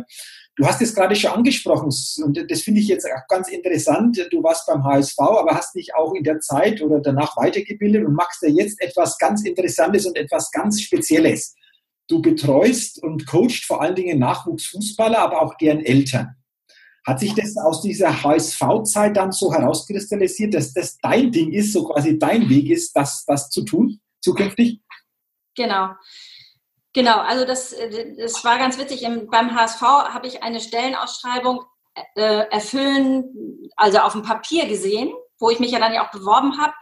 [0.56, 4.24] Du hast es gerade schon angesprochen und das finde ich jetzt auch ganz interessant.
[4.30, 8.14] Du warst beim HSV, aber hast dich auch in der Zeit oder danach weitergebildet und
[8.14, 11.56] machst da jetzt etwas ganz Interessantes und etwas ganz Spezielles.
[12.06, 16.36] Du betreust und coachst vor allen Dingen Nachwuchsfußballer, aber auch deren Eltern.
[17.04, 21.84] Hat sich das aus dieser HSV-Zeit dann so herauskristallisiert, dass das dein Ding ist, so
[21.84, 24.80] quasi dein Weg ist, das, das zu tun zukünftig?
[25.54, 25.90] Genau.
[26.94, 29.02] Genau, also das, äh, das war ganz witzig.
[29.02, 31.64] Im, beim HSV habe ich eine Stellenausschreibung
[32.14, 33.24] äh, erfüllen,
[33.76, 36.72] also auf dem Papier gesehen, wo ich mich ja dann ja auch beworben habe,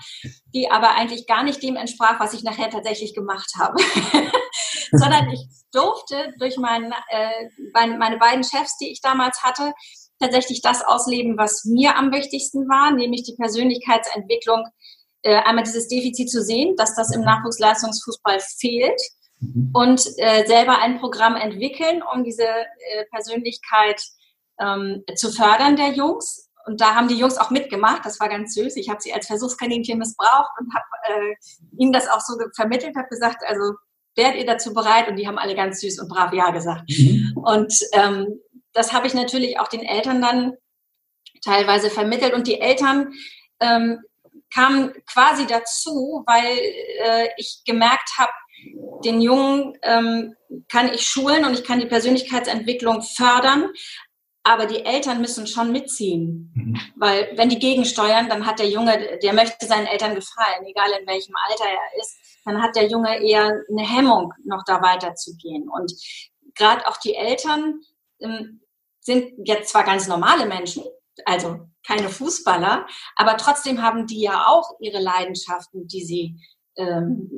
[0.54, 3.82] die aber eigentlich gar nicht dem entsprach, was ich nachher tatsächlich gemacht habe.
[4.92, 9.72] Sondern ich durfte durch mein, äh, meine beiden Chefs, die ich damals hatte,
[10.20, 14.66] tatsächlich das ausleben, was mir am wichtigsten war, nämlich die Persönlichkeitsentwicklung,
[15.22, 19.00] äh, einmal dieses Defizit zu sehen, dass das im Nachwuchsleistungsfußball fehlt
[19.42, 19.70] mhm.
[19.72, 24.02] und äh, selber ein Programm entwickeln, um diese äh, Persönlichkeit
[24.60, 26.48] ähm, zu fördern der Jungs.
[26.64, 28.06] Und da haben die Jungs auch mitgemacht.
[28.06, 28.76] Das war ganz süß.
[28.76, 31.34] Ich habe sie als Versuchskaninchen missbraucht und habe äh,
[31.76, 33.74] ihnen das auch so vermittelt, habe gesagt, also
[34.14, 35.08] wärt ihr dazu bereit?
[35.08, 36.88] Und die haben alle ganz süß und brav Ja gesagt.
[36.88, 37.32] Mhm.
[37.36, 38.40] Und ähm,
[38.72, 40.54] das habe ich natürlich auch den Eltern dann
[41.44, 42.34] teilweise vermittelt.
[42.34, 43.12] Und die Eltern
[43.60, 44.00] ähm,
[44.52, 46.58] kamen quasi dazu, weil
[47.04, 48.32] äh, ich gemerkt habe,
[49.04, 50.34] den Jungen ähm,
[50.68, 53.70] kann ich schulen und ich kann die Persönlichkeitsentwicklung fördern,
[54.44, 56.52] aber die Eltern müssen schon mitziehen.
[56.54, 56.80] Mhm.
[56.96, 61.06] Weil wenn die gegensteuern, dann hat der Junge, der möchte seinen Eltern gefallen, egal in
[61.06, 65.68] welchem Alter er ist, dann hat der Junge eher eine Hemmung, noch da weiterzugehen.
[65.68, 65.92] Und
[66.54, 67.80] gerade auch die Eltern
[68.20, 68.60] ähm,
[69.00, 70.84] sind jetzt zwar ganz normale Menschen,
[71.24, 76.36] also keine Fußballer, aber trotzdem haben die ja auch ihre Leidenschaften, die sie
[76.76, 77.30] ähm,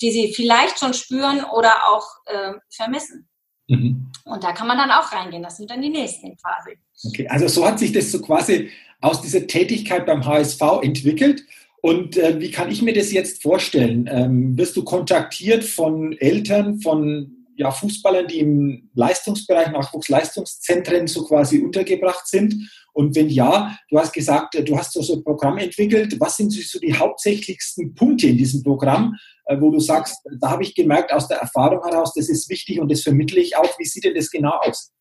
[0.00, 3.28] die sie vielleicht schon spüren oder auch äh, vermissen.
[3.68, 4.10] Mhm.
[4.24, 5.42] Und da kann man dann auch reingehen.
[5.42, 6.76] Das sind dann die nächsten quasi.
[7.04, 11.42] Okay, also so hat sich das so quasi aus dieser Tätigkeit beim HSV entwickelt.
[11.80, 14.08] Und äh, wie kann ich mir das jetzt vorstellen?
[14.10, 21.58] Ähm, wirst du kontaktiert von Eltern, von ja, Fußballern, die im Leistungsbereich, Nachwuchsleistungszentren so quasi
[21.58, 22.54] untergebracht sind?
[22.92, 26.14] Und wenn ja, du hast gesagt, du hast so ein Programm entwickelt.
[26.20, 30.62] Was sind so die hauptsächlichsten Punkte in diesem Programm, äh, wo du sagst, da habe
[30.62, 33.78] ich gemerkt aus der Erfahrung heraus, das ist wichtig und das vermittle ich auch.
[33.78, 34.92] Wie sieht denn das genau aus?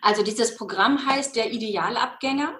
[0.00, 2.58] Also dieses Programm heißt der Idealabgänger.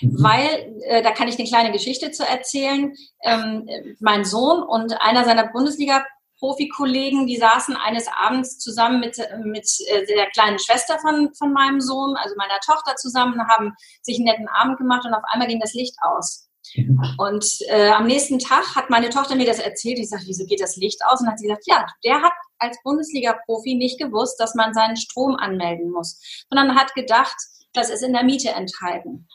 [0.00, 0.22] Mhm.
[0.22, 2.92] Weil, äh, da kann ich eine kleine Geschichte zu erzählen.
[3.24, 6.04] Ähm, mein Sohn und einer seiner Bundesliga
[6.38, 11.80] Profikollegen, die saßen eines Abends zusammen mit, mit äh, der kleinen Schwester von, von meinem
[11.80, 15.60] Sohn, also meiner Tochter zusammen, haben sich einen netten Abend gemacht und auf einmal ging
[15.60, 16.48] das Licht aus.
[16.74, 17.14] Mhm.
[17.18, 19.98] Und äh, am nächsten Tag hat meine Tochter mir das erzählt.
[19.98, 21.20] Ich sagte, wieso geht das Licht aus?
[21.20, 25.36] Und hat sie gesagt, ja, der hat als Bundesliga-Profi nicht gewusst, dass man seinen Strom
[25.36, 26.20] anmelden muss,
[26.50, 27.36] sondern hat gedacht,
[27.72, 29.28] das ist in der Miete enthalten.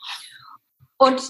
[0.98, 1.22] Und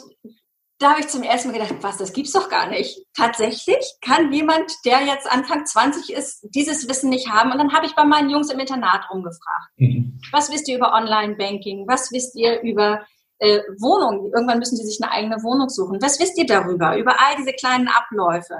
[0.82, 3.06] da habe ich zum ersten Mal gedacht, was, das gibt's doch gar nicht.
[3.16, 7.52] Tatsächlich kann jemand, der jetzt Anfang 20 ist, dieses Wissen nicht haben.
[7.52, 9.70] Und dann habe ich bei meinen Jungs im Internat rumgefragt.
[9.76, 10.20] Mhm.
[10.32, 11.86] Was wisst ihr über Online-Banking?
[11.88, 13.04] Was wisst ihr über
[13.38, 14.32] äh, Wohnungen?
[14.34, 16.00] Irgendwann müssen sie sich eine eigene Wohnung suchen.
[16.02, 16.96] Was wisst ihr darüber?
[16.96, 18.56] Über all diese kleinen Abläufe.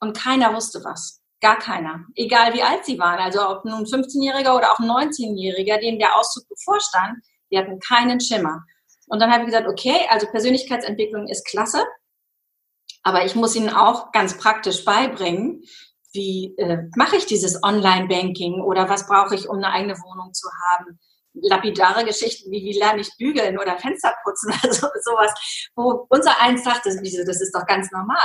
[0.00, 1.20] Und keiner wusste was.
[1.40, 2.04] Gar keiner.
[2.14, 3.18] Egal wie alt sie waren.
[3.18, 7.18] Also ob nun ein 15-Jähriger oder auch ein 19-Jähriger, dem der Auszug bevorstand,
[7.50, 8.64] die hatten keinen Schimmer.
[9.14, 11.84] Und dann habe ich gesagt, okay, also Persönlichkeitsentwicklung ist klasse,
[13.04, 15.62] aber ich muss Ihnen auch ganz praktisch beibringen,
[16.12, 20.48] wie äh, mache ich dieses Online-Banking oder was brauche ich, um eine eigene Wohnung zu
[20.66, 20.98] haben.
[21.32, 26.40] Lapidare Geschichten wie, wie lerne ich bügeln oder Fenster putzen oder so, sowas, wo unser
[26.40, 28.18] eins sagt, das, das ist doch ganz normal.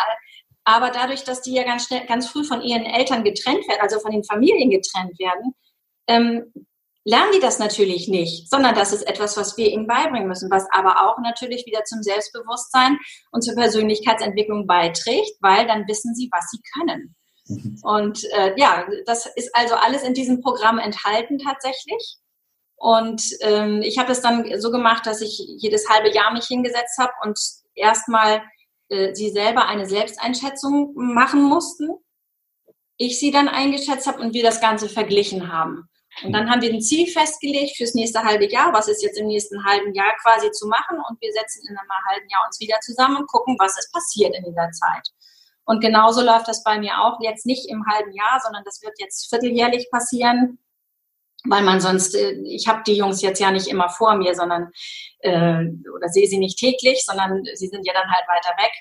[0.64, 4.00] Aber dadurch, dass die ja ganz schnell, ganz früh von ihren Eltern getrennt werden, also
[4.00, 5.54] von den Familien getrennt werden,
[6.08, 6.52] ähm,
[7.10, 10.68] lernen die das natürlich nicht, sondern das ist etwas, was wir ihnen beibringen müssen, was
[10.72, 13.00] aber auch natürlich wieder zum Selbstbewusstsein
[13.32, 17.16] und zur Persönlichkeitsentwicklung beiträgt, weil dann wissen sie, was sie können.
[17.48, 17.80] Mhm.
[17.82, 22.18] Und äh, ja, das ist also alles in diesem Programm enthalten tatsächlich.
[22.76, 26.98] Und ähm, ich habe es dann so gemacht, dass ich jedes halbe Jahr mich hingesetzt
[27.00, 27.40] habe und
[27.74, 28.44] erstmal
[28.90, 31.90] äh, sie selber eine Selbsteinschätzung machen mussten.
[32.98, 35.90] Ich sie dann eingeschätzt habe und wir das Ganze verglichen haben.
[36.24, 39.28] Und dann haben wir ein Ziel festgelegt fürs nächste halbe Jahr, was ist jetzt im
[39.28, 40.98] nächsten halben Jahr quasi zu machen.
[41.10, 44.36] Und wir setzen in einem halben Jahr uns wieder zusammen und gucken, was ist passiert
[44.36, 45.08] in dieser Zeit.
[45.66, 48.94] Und genauso läuft das bei mir auch jetzt nicht im halben Jahr, sondern das wird
[48.98, 50.58] jetzt vierteljährlich passieren,
[51.46, 54.72] weil man sonst, äh, ich habe die Jungs jetzt ja nicht immer vor mir, sondern
[55.20, 58.72] äh, oder sehe sie nicht täglich, sondern sie sind ja dann halt weiter weg.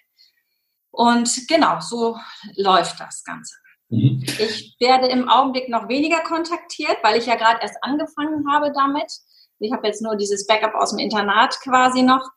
[0.90, 2.18] Und genau, so
[2.56, 3.54] läuft das Ganze.
[3.90, 4.22] Mhm.
[4.38, 9.12] Ich werde im Augenblick noch weniger kontaktiert, weil ich ja gerade erst angefangen habe damit.
[9.60, 12.28] Ich habe jetzt nur dieses Backup aus dem Internat quasi noch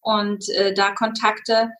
[0.00, 1.70] und äh, da Kontakte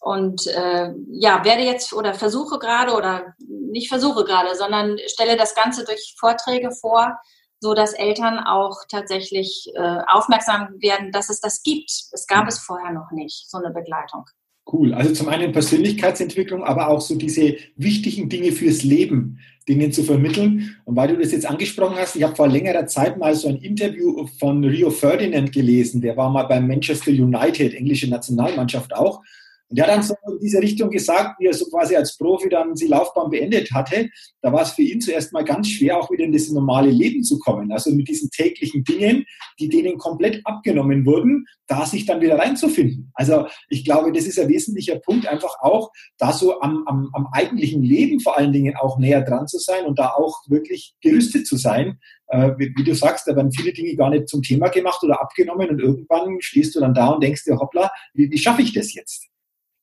[0.00, 5.54] und äh, ja, werde jetzt oder versuche gerade oder nicht versuche gerade, sondern stelle das
[5.54, 7.18] Ganze durch Vorträge vor,
[7.60, 11.90] so dass Eltern auch tatsächlich äh, aufmerksam werden, dass es das gibt.
[12.12, 12.48] Es gab mhm.
[12.48, 14.24] es vorher noch nicht, so eine Begleitung.
[14.72, 14.94] Cool.
[14.94, 20.76] Also zum einen Persönlichkeitsentwicklung, aber auch so diese wichtigen Dinge fürs Leben, denen zu vermitteln.
[20.84, 23.56] Und weil du das jetzt angesprochen hast, ich habe vor längerer Zeit mal so ein
[23.56, 26.00] Interview von Rio Ferdinand gelesen.
[26.00, 29.22] Der war mal beim Manchester United, englische Nationalmannschaft auch.
[29.70, 32.48] Und der hat dann so in diese Richtung gesagt, wie er so quasi als Profi
[32.48, 34.10] dann die Laufbahn beendet hatte.
[34.42, 37.22] Da war es für ihn zuerst mal ganz schwer, auch wieder in das normale Leben
[37.22, 37.70] zu kommen.
[37.70, 39.24] Also mit diesen täglichen Dingen,
[39.60, 43.12] die denen komplett abgenommen wurden, da sich dann wieder reinzufinden.
[43.14, 47.28] Also ich glaube, das ist ein wesentlicher Punkt, einfach auch da so am, am, am
[47.32, 51.46] eigentlichen Leben vor allen Dingen auch näher dran zu sein und da auch wirklich gerüstet
[51.46, 52.00] zu sein.
[52.26, 55.20] Äh, wie, wie, du sagst, da werden viele Dinge gar nicht zum Thema gemacht oder
[55.20, 58.72] abgenommen und irgendwann stehst du dann da und denkst dir, hoppla, wie, wie schaffe ich
[58.72, 59.30] das jetzt?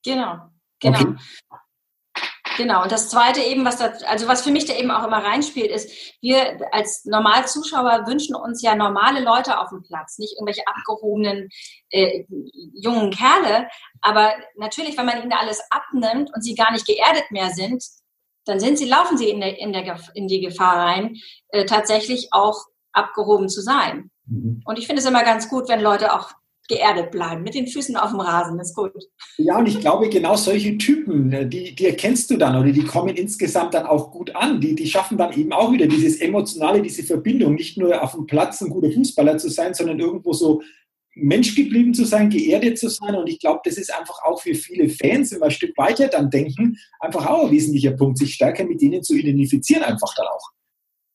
[0.03, 0.37] Genau,
[0.79, 0.99] genau.
[0.99, 1.15] Okay.
[2.57, 2.81] Genau.
[2.81, 5.69] Und das Zweite eben, was da, also was für mich da eben auch immer reinspielt,
[5.69, 11.49] ist, wir als Normalzuschauer wünschen uns ja normale Leute auf dem Platz, nicht irgendwelche abgehobenen
[11.91, 12.25] äh,
[12.73, 13.67] jungen Kerle.
[14.01, 17.83] Aber natürlich, wenn man ihnen alles abnimmt und sie gar nicht geerdet mehr sind,
[18.45, 21.17] dann sind sie, laufen sie in, der, in, der, in die Gefahr rein,
[21.49, 24.09] äh, tatsächlich auch abgehoben zu sein.
[24.25, 24.61] Mhm.
[24.65, 26.31] Und ich finde es immer ganz gut, wenn Leute auch
[26.67, 28.91] geerdet bleiben, mit den Füßen auf dem Rasen, ist gut.
[29.37, 32.83] Ja, und ich glaube, genau solche Typen, äh, die, die erkennst du dann oder die
[32.83, 34.59] kommen insgesamt dann auch gut an.
[34.59, 38.25] Die, die schaffen dann eben auch wieder dieses emotionale, diese Verbindung, nicht nur auf dem
[38.25, 40.61] Platz ein guter Fußballer zu sein, sondern irgendwo so
[41.19, 43.15] Mensch geblieben zu sein, geerdet zu sein.
[43.15, 46.07] Und ich glaube, das ist einfach auch für viele Fans, wenn wir ein Stück weiter
[46.07, 50.27] dann denken, einfach auch ein wesentlicher Punkt, sich stärker mit denen zu identifizieren, einfach dann
[50.27, 50.51] auch.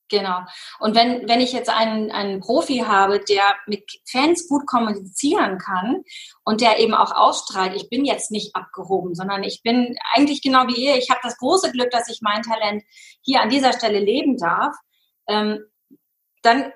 [0.09, 0.39] Genau.
[0.79, 6.03] Und wenn, wenn ich jetzt einen, einen Profi habe, der mit Fans gut kommunizieren kann
[6.43, 10.67] und der eben auch ausstrahlt, ich bin jetzt nicht abgehoben, sondern ich bin eigentlich genau
[10.67, 10.97] wie ihr.
[10.97, 12.83] Ich habe das große Glück, dass ich mein Talent
[13.21, 14.75] hier an dieser Stelle leben darf.
[15.27, 15.63] Ähm,
[16.41, 16.71] dann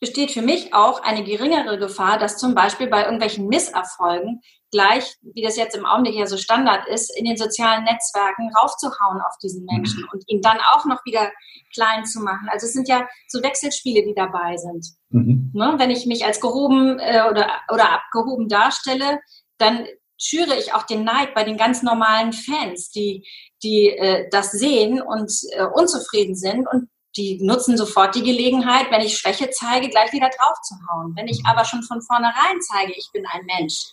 [0.00, 4.40] besteht für mich auch eine geringere Gefahr, dass zum Beispiel bei irgendwelchen Misserfolgen
[4.72, 9.20] gleich, wie das jetzt im Augenblick ja so Standard ist, in den sozialen Netzwerken raufzuhauen
[9.20, 10.08] auf diesen Menschen mhm.
[10.12, 11.30] und ihn dann auch noch wieder
[11.72, 12.48] klein zu machen.
[12.50, 14.86] Also es sind ja so Wechselspiele, die dabei sind.
[15.10, 15.52] Mhm.
[15.54, 15.74] Ne?
[15.76, 19.20] Wenn ich mich als gehoben äh, oder, oder abgehoben darstelle,
[19.58, 19.86] dann
[20.18, 23.26] schüre ich auch den Neid bei den ganz normalen Fans, die,
[23.62, 29.02] die äh, das sehen und äh, unzufrieden sind und die nutzen sofort die Gelegenheit, wenn
[29.02, 31.14] ich Schwäche zeige, gleich wieder draufzuhauen.
[31.14, 33.92] Wenn ich aber schon von vornherein zeige, ich bin ein Mensch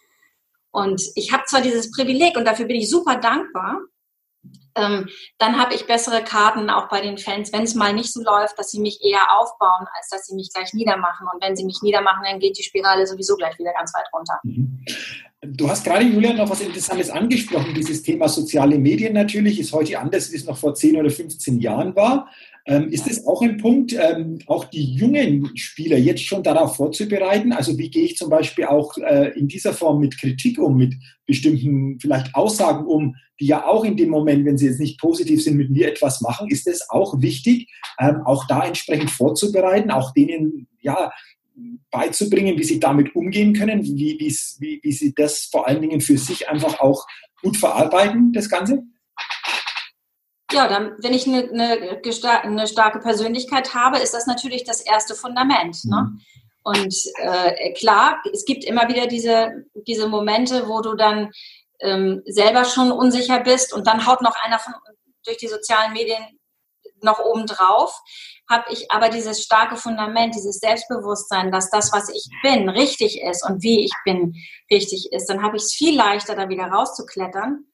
[0.72, 3.80] und ich habe zwar dieses Privileg und dafür bin ich super dankbar,
[4.76, 8.22] ähm, dann habe ich bessere Karten auch bei den Fans, wenn es mal nicht so
[8.24, 11.28] läuft, dass sie mich eher aufbauen, als dass sie mich gleich niedermachen.
[11.34, 14.40] Und wenn sie mich niedermachen, dann geht die Spirale sowieso gleich wieder ganz weit runter.
[14.44, 14.86] Mhm.
[15.42, 17.74] Du hast gerade, Julian, noch was Interessantes angesprochen.
[17.74, 21.60] Dieses Thema soziale Medien natürlich ist heute anders, wie es noch vor 10 oder 15
[21.60, 22.30] Jahren war.
[22.70, 27.52] Ähm, ist es auch ein Punkt, ähm, auch die jungen Spieler jetzt schon darauf vorzubereiten?
[27.52, 30.94] Also wie gehe ich zum Beispiel auch äh, in dieser Form mit Kritik um, mit
[31.26, 35.44] bestimmten vielleicht Aussagen um, die ja auch in dem Moment, wenn sie jetzt nicht positiv
[35.44, 36.48] sind, mit mir etwas machen?
[36.48, 41.12] Ist es auch wichtig, ähm, auch da entsprechend vorzubereiten, auch denen ja
[41.90, 46.20] beizubringen, wie sie damit umgehen können, wie, wie, wie sie das vor allen Dingen für
[46.20, 47.08] sich einfach auch
[47.42, 48.84] gut verarbeiten, das Ganze?
[50.52, 52.02] Ja, dann, wenn ich eine, eine,
[52.44, 55.78] eine, starke Persönlichkeit habe, ist das natürlich das erste Fundament.
[55.86, 56.10] Ne?
[56.10, 56.22] Mhm.
[56.64, 61.32] Und äh, klar, es gibt immer wieder diese, diese Momente, wo du dann
[61.82, 64.74] ähm, selber schon unsicher bist und dann haut noch einer von
[65.26, 66.24] durch die sozialen Medien
[67.02, 68.02] noch obendrauf
[68.50, 73.48] habe ich aber dieses starke Fundament, dieses Selbstbewusstsein, dass das, was ich bin, richtig ist
[73.48, 74.36] und wie ich bin,
[74.72, 77.66] richtig ist, dann habe ich es viel leichter, da wieder rauszuklettern,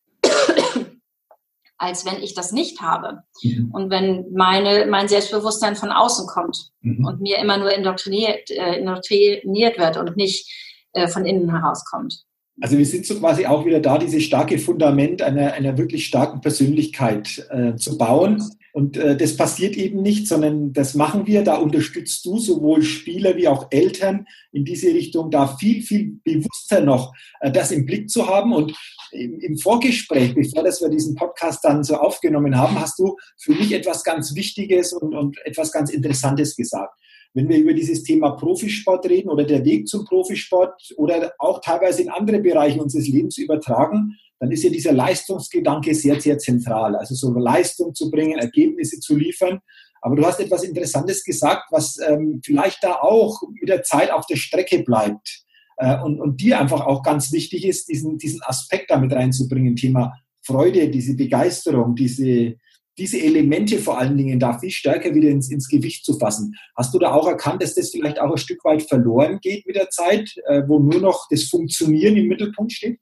[1.78, 3.24] als wenn ich das nicht habe.
[3.44, 3.72] Mhm.
[3.72, 7.06] Und wenn meine, mein Selbstbewusstsein von außen kommt mhm.
[7.06, 10.50] und mir immer nur indoktriniert, äh, indoktriniert wird und nicht
[10.94, 12.24] äh, von innen herauskommt.
[12.62, 16.40] Also wir sind so quasi auch wieder da, dieses starke Fundament einer, einer wirklich starken
[16.40, 18.42] Persönlichkeit äh, zu bauen.
[18.76, 21.44] Und äh, das passiert eben nicht, sondern das machen wir.
[21.46, 26.82] Da unterstützt du sowohl Spieler wie auch Eltern in diese Richtung, da viel, viel bewusster
[26.82, 28.52] noch äh, das im Blick zu haben.
[28.52, 28.76] Und
[29.14, 33.54] im, im Vorgespräch, bevor dass wir diesen Podcast dann so aufgenommen haben, hast du für
[33.54, 37.00] mich etwas ganz Wichtiges und, und etwas ganz Interessantes gesagt
[37.36, 42.02] wenn wir über dieses Thema Profisport reden oder der Weg zum Profisport oder auch teilweise
[42.02, 46.96] in andere Bereiche unseres Lebens übertragen, dann ist ja dieser Leistungsgedanke sehr, sehr zentral.
[46.96, 49.60] Also so Leistung zu bringen, Ergebnisse zu liefern.
[50.04, 54.28] Aber du hast etwas Interessantes gesagt, was ähm, vielleicht da auch mit der Zeit auf
[54.28, 55.44] der Strecke bleibt.
[55.78, 60.14] Äh, und, und dir einfach auch ganz wichtig ist, diesen, diesen Aspekt damit reinzubringen, Thema
[60.44, 62.54] Freude, diese Begeisterung, diese,
[63.00, 66.54] diese Elemente vor allen Dingen da viel stärker wieder ins, ins Gewicht zu fassen.
[66.78, 69.76] Hast du da auch erkannt, dass das vielleicht auch ein Stück weit verloren geht mit
[69.76, 73.00] der Zeit, äh, wo nur noch das Funktionieren im Mittelpunkt steht?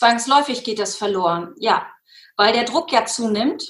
[0.00, 1.86] Zwangsläufig geht das verloren, ja,
[2.38, 3.68] weil der Druck ja zunimmt.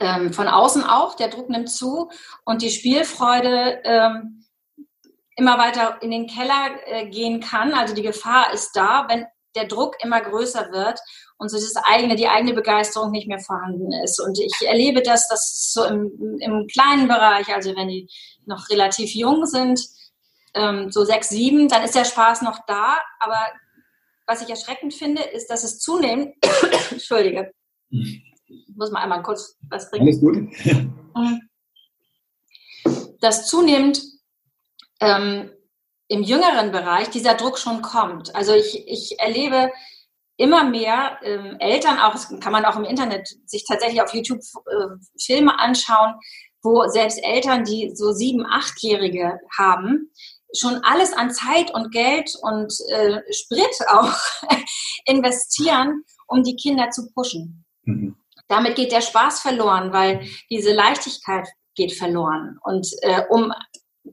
[0.00, 2.10] Ähm, von außen auch, der Druck nimmt zu
[2.44, 4.44] und die Spielfreude ähm,
[5.36, 7.72] immer weiter in den Keller äh, gehen kann.
[7.72, 10.98] Also die Gefahr ist da, wenn der Druck immer größer wird
[11.38, 14.20] und so das eigene, die eigene Begeisterung nicht mehr vorhanden ist.
[14.20, 18.08] Und ich erlebe das, dass so im, im kleinen Bereich, also wenn die
[18.44, 19.80] noch relativ jung sind,
[20.54, 22.98] ähm, so sechs, sieben, dann ist der Spaß noch da.
[23.20, 23.38] Aber
[24.26, 26.34] was ich erschreckend finde, ist, dass es zunehmend,
[26.90, 27.52] Entschuldige,
[28.74, 30.08] muss mal einmal kurz was trinken.
[30.08, 31.42] Alles gut.
[33.20, 34.02] Dass zunehmend
[35.00, 35.50] ähm,
[36.08, 38.34] im jüngeren Bereich dieser Druck schon kommt.
[38.34, 39.70] Also ich, ich erlebe
[40.36, 44.96] immer mehr ähm, Eltern, auch kann man auch im Internet sich tatsächlich auf YouTube äh,
[45.18, 46.14] Filme anschauen,
[46.62, 50.10] wo selbst Eltern, die so sieben, achtjährige haben,
[50.56, 54.14] schon alles an Zeit und Geld und äh, Sprit auch
[55.06, 57.64] investieren, um die Kinder zu pushen.
[57.84, 58.16] Mhm.
[58.48, 62.58] Damit geht der Spaß verloren, weil diese Leichtigkeit geht verloren.
[62.62, 63.52] Und äh, um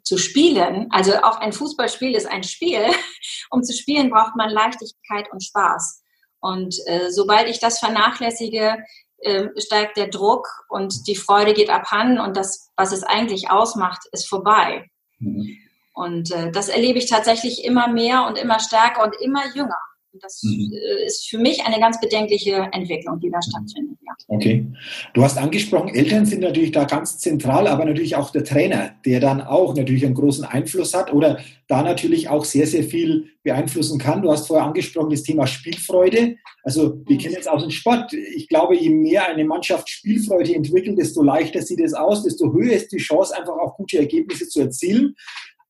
[0.04, 2.86] zu spielen, also auch ein Fußballspiel ist ein Spiel,
[3.50, 6.04] um zu spielen braucht man Leichtigkeit und Spaß.
[6.40, 8.78] Und äh, sobald ich das vernachlässige,
[9.18, 14.08] äh, steigt der Druck und die Freude geht abhanden und das, was es eigentlich ausmacht,
[14.14, 14.90] ist vorbei.
[15.18, 15.58] Mhm.
[16.00, 19.76] Und äh, das erlebe ich tatsächlich immer mehr und immer stärker und immer jünger.
[20.14, 20.72] Und das mhm.
[20.74, 23.98] Äh, ist für mich eine ganz bedenkliche Entwicklung, die da stattfindet.
[24.02, 24.14] Ja.
[24.30, 24.66] Okay.
[25.14, 29.20] Du hast angesprochen, Eltern sind natürlich da ganz zentral, aber natürlich auch der Trainer, der
[29.20, 34.00] dann auch natürlich einen großen Einfluss hat oder da natürlich auch sehr, sehr viel beeinflussen
[34.00, 34.24] kann.
[34.24, 36.38] Du hast vorher angesprochen das Thema Spielfreude.
[36.64, 37.20] Also wir mhm.
[37.20, 38.12] kennen jetzt aus dem Sport.
[38.14, 42.74] Ich glaube, je mehr eine Mannschaft Spielfreude entwickelt, desto leichter sieht es aus, desto höher
[42.74, 45.16] ist die Chance, einfach auch gute Ergebnisse zu erzielen.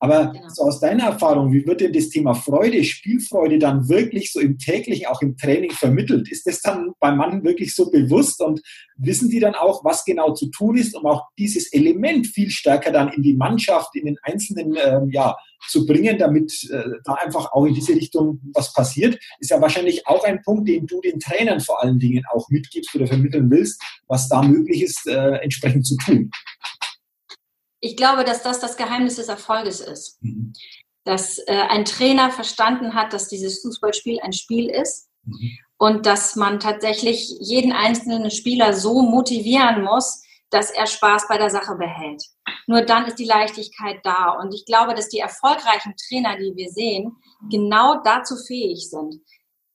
[0.02, 0.48] Aber genau.
[0.48, 4.56] so aus deiner Erfahrung, wie wird denn das Thema Freude, Spielfreude dann wirklich so im
[4.56, 6.30] täglichen, auch im Training vermittelt?
[6.30, 8.62] Ist das dann beim Mann wirklich so bewusst und
[8.96, 12.92] wissen die dann auch, was genau zu tun ist, um auch dieses Element viel stärker
[12.92, 15.36] dann in die Mannschaft, in den Einzelnen ähm, ja,
[15.68, 19.18] zu bringen, damit äh, da einfach auch in diese Richtung was passiert?
[19.38, 22.94] Ist ja wahrscheinlich auch ein Punkt, den du den Trainern vor allen Dingen auch mitgibst
[22.94, 26.30] oder vermitteln willst, was da möglich ist, äh, entsprechend zu tun
[27.80, 30.22] ich glaube, dass das das Geheimnis des Erfolges ist.
[30.22, 30.52] Mhm.
[31.04, 35.58] Dass äh, ein Trainer verstanden hat, dass dieses Fußballspiel ein Spiel ist mhm.
[35.78, 41.48] und dass man tatsächlich jeden einzelnen Spieler so motivieren muss, dass er Spaß bei der
[41.48, 42.24] Sache behält.
[42.66, 44.30] Nur dann ist die Leichtigkeit da.
[44.30, 47.16] Und ich glaube, dass die erfolgreichen Trainer, die wir sehen,
[47.48, 49.20] genau dazu fähig sind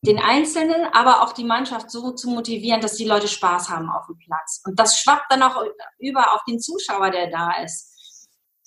[0.05, 4.05] den Einzelnen, aber auch die Mannschaft so zu motivieren, dass die Leute Spaß haben auf
[4.05, 4.61] dem Platz.
[4.65, 5.63] Und das schwappt dann auch
[5.99, 7.94] über auf den Zuschauer, der da ist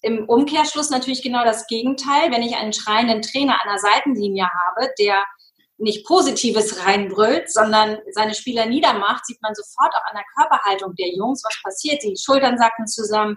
[0.03, 2.31] im Umkehrschluss natürlich genau das Gegenteil.
[2.31, 5.25] Wenn ich einen schreienden Trainer an der Seitenlinie habe, der
[5.79, 11.09] nicht Positives reinbrüllt, sondern seine Spieler niedermacht, sieht man sofort auch an der Körperhaltung der
[11.15, 12.03] Jungs, was passiert.
[12.03, 13.37] Die Schultern sacken zusammen.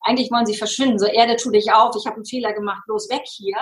[0.00, 0.98] Eigentlich wollen sie verschwinden.
[0.98, 1.96] So, Erde, tu dich auf.
[1.96, 2.82] Ich habe einen Fehler gemacht.
[2.86, 3.56] Los, weg hier.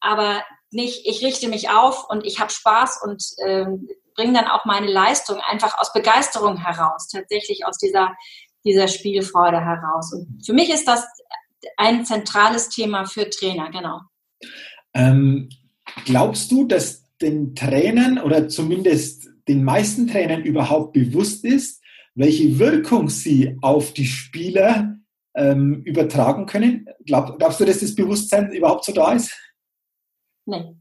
[0.00, 3.66] Aber nicht, ich richte mich auf und ich habe Spaß und äh,
[4.14, 8.14] bringe dann auch meine Leistung einfach aus Begeisterung heraus, tatsächlich aus dieser,
[8.64, 10.12] dieser Spielfreude heraus.
[10.12, 11.06] Und für mich ist das
[11.76, 14.00] ein zentrales Thema für Trainer, genau.
[14.94, 15.48] Ähm,
[16.04, 21.82] glaubst du, dass den Trainern oder zumindest den meisten Trainern überhaupt bewusst ist,
[22.14, 24.96] welche Wirkung sie auf die Spieler
[25.34, 26.86] ähm, übertragen können?
[27.04, 29.32] Glaub, glaubst du, dass das Bewusstsein überhaupt so da ist?
[30.46, 30.74] Nee.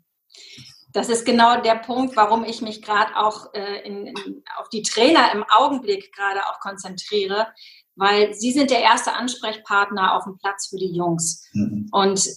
[0.91, 4.81] Das ist genau der Punkt, warum ich mich gerade auch äh, in, in, auf die
[4.81, 7.47] Trainer im Augenblick gerade auch konzentriere,
[7.99, 11.45] weil sie sind der erste Ansprechpartner auf dem Platz für die Jungs.
[11.53, 11.89] Mhm.
[11.91, 12.27] Und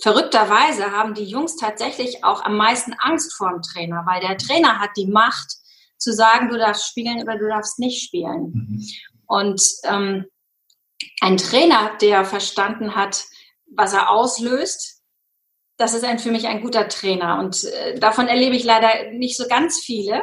[0.00, 4.80] verrückterweise haben die Jungs tatsächlich auch am meisten Angst vor dem Trainer, weil der Trainer
[4.80, 5.52] hat die Macht
[5.98, 8.52] zu sagen, du darfst spielen oder du darfst nicht spielen.
[8.52, 8.84] Mhm.
[9.26, 10.24] Und ähm,
[11.20, 13.24] ein Trainer, der verstanden hat,
[13.66, 15.02] was er auslöst,
[15.76, 17.38] das ist ein, für mich ein guter Trainer.
[17.38, 20.22] Und äh, davon erlebe ich leider nicht so ganz viele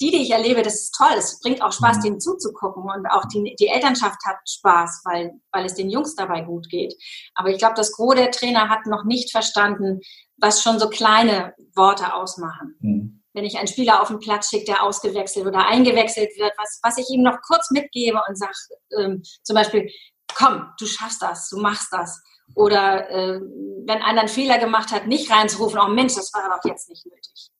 [0.00, 1.14] die, die ich erlebe, das ist toll.
[1.16, 2.02] Es bringt auch Spaß, mhm.
[2.02, 6.42] denen zuzugucken und auch die, die Elternschaft hat Spaß, weil, weil es den Jungs dabei
[6.42, 6.94] gut geht.
[7.34, 10.00] Aber ich glaube, das Gros der Trainer hat noch nicht verstanden,
[10.36, 12.76] was schon so kleine Worte ausmachen.
[12.80, 13.22] Mhm.
[13.32, 16.98] Wenn ich einen Spieler auf den Platz schicke, der ausgewechselt oder eingewechselt wird, was, was
[16.98, 18.52] ich ihm noch kurz mitgebe und sage,
[18.98, 19.90] ähm, zum Beispiel,
[20.34, 22.22] komm, du schaffst das, du machst das.
[22.54, 23.40] Oder äh,
[23.86, 27.04] wenn einer einen Fehler gemacht hat, nicht reinzurufen, oh Mensch, das war doch jetzt nicht
[27.04, 27.50] nötig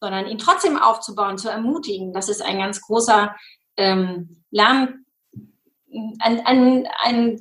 [0.00, 2.12] sondern ihn trotzdem aufzubauen, zu ermutigen.
[2.12, 3.36] Das ist ein ganz großer
[3.76, 5.04] ähm, Lern,
[6.20, 7.40] ein, ein, ein,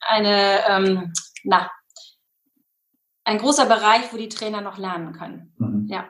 [0.00, 1.12] eine, ähm,
[1.44, 1.70] na,
[3.24, 5.52] ein großer Bereich, wo die Trainer noch lernen können.
[5.58, 5.86] Mhm.
[5.88, 6.06] Ja.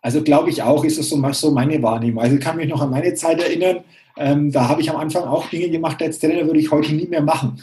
[0.00, 2.22] Also glaube ich auch, ist es so, so meine Wahrnehmung.
[2.22, 3.84] Also ich kann mich noch an meine Zeit erinnern,
[4.16, 7.06] ähm, da habe ich am Anfang auch Dinge gemacht als Trainer, würde ich heute nie
[7.06, 7.62] mehr machen.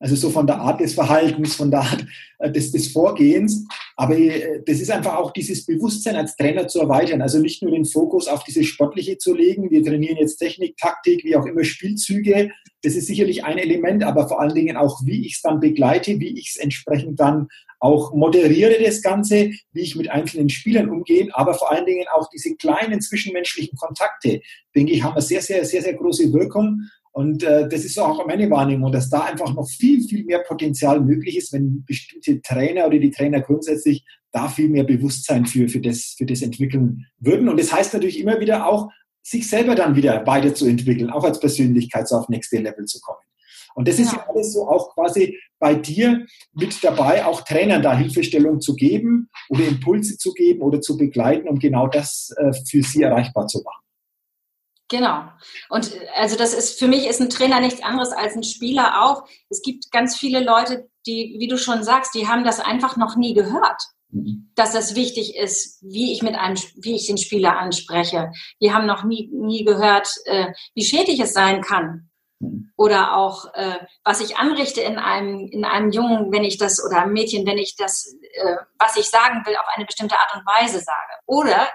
[0.00, 2.06] Also so von der Art des Verhaltens, von der Art
[2.38, 3.66] äh, des, des Vorgehens.
[3.96, 7.20] Aber äh, das ist einfach auch dieses Bewusstsein als Trainer zu erweitern.
[7.20, 9.70] Also nicht nur den Fokus auf diese Sportliche zu legen.
[9.70, 12.50] Wir trainieren jetzt Technik, Taktik, wie auch immer Spielzüge.
[12.82, 16.20] Das ist sicherlich ein Element, aber vor allen Dingen auch, wie ich es dann begleite,
[16.20, 17.48] wie ich es entsprechend dann
[17.80, 22.28] auch moderiere das Ganze, wie ich mit einzelnen Spielern umgehe, aber vor allen Dingen auch
[22.30, 24.40] diese kleinen zwischenmenschlichen Kontakte,
[24.74, 26.82] denke ich, haben eine sehr, sehr, sehr, sehr große Wirkung.
[27.18, 31.00] Und äh, das ist auch meine Wahrnehmung, dass da einfach noch viel, viel mehr Potenzial
[31.00, 35.80] möglich ist, wenn bestimmte Trainer oder die Trainer grundsätzlich da viel mehr Bewusstsein für, für,
[35.80, 37.48] das, für das entwickeln würden.
[37.48, 38.88] Und das heißt natürlich immer wieder auch,
[39.20, 43.18] sich selber dann wieder weiterzuentwickeln, auch als Persönlichkeit so auf nächste Level zu kommen.
[43.74, 47.98] Und das ist ja alles so auch quasi bei dir mit dabei, auch Trainern da
[47.98, 52.84] Hilfestellung zu geben oder Impulse zu geben oder zu begleiten, um genau das äh, für
[52.84, 53.87] sie erreichbar zu machen.
[54.88, 55.24] Genau.
[55.68, 59.24] Und also das ist für mich ist ein Trainer nichts anderes als ein Spieler auch.
[59.50, 63.16] Es gibt ganz viele Leute, die, wie du schon sagst, die haben das einfach noch
[63.16, 64.50] nie gehört, mhm.
[64.54, 68.32] dass das wichtig ist, wie ich mit einem, wie ich den Spieler anspreche.
[68.62, 72.08] Die haben noch nie, nie gehört, äh, wie schädlich es sein kann.
[72.40, 72.72] Mhm.
[72.76, 77.02] Oder auch, äh, was ich anrichte in einem, in einem Jungen, wenn ich das, oder
[77.02, 80.46] einem Mädchen, wenn ich das, äh, was ich sagen will, auf eine bestimmte Art und
[80.46, 81.12] Weise sage.
[81.26, 81.68] Oder,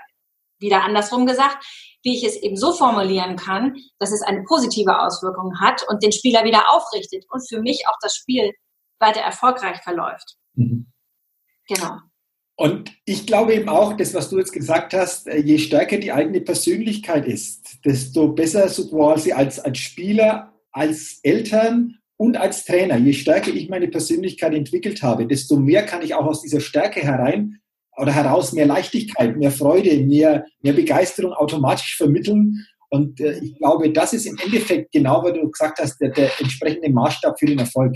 [0.57, 1.64] wieder andersrum gesagt,
[2.04, 6.12] wie ich es eben so formulieren kann, dass es eine positive Auswirkung hat und den
[6.12, 8.51] Spieler wieder aufrichtet und für mich auch das Spiel
[8.99, 10.38] weiter erfolgreich verläuft.
[10.56, 10.88] Mhm.
[11.68, 11.97] Genau.
[12.56, 16.12] Und ich glaube eben auch, das, was du jetzt gesagt hast, äh, je stärker die
[16.12, 22.97] eigene Persönlichkeit ist, desto besser so quasi als, als Spieler, als Eltern und als Trainer,
[22.97, 27.01] je stärker ich meine Persönlichkeit entwickelt habe, desto mehr kann ich auch aus dieser Stärke
[27.01, 27.60] herein
[27.98, 32.66] oder heraus mehr Leichtigkeit, mehr Freude, mehr, mehr Begeisterung automatisch vermitteln.
[32.89, 36.32] Und äh, ich glaube, das ist im Endeffekt genau, weil du gesagt hast, der, der
[36.39, 37.96] entsprechende Maßstab für den Erfolg.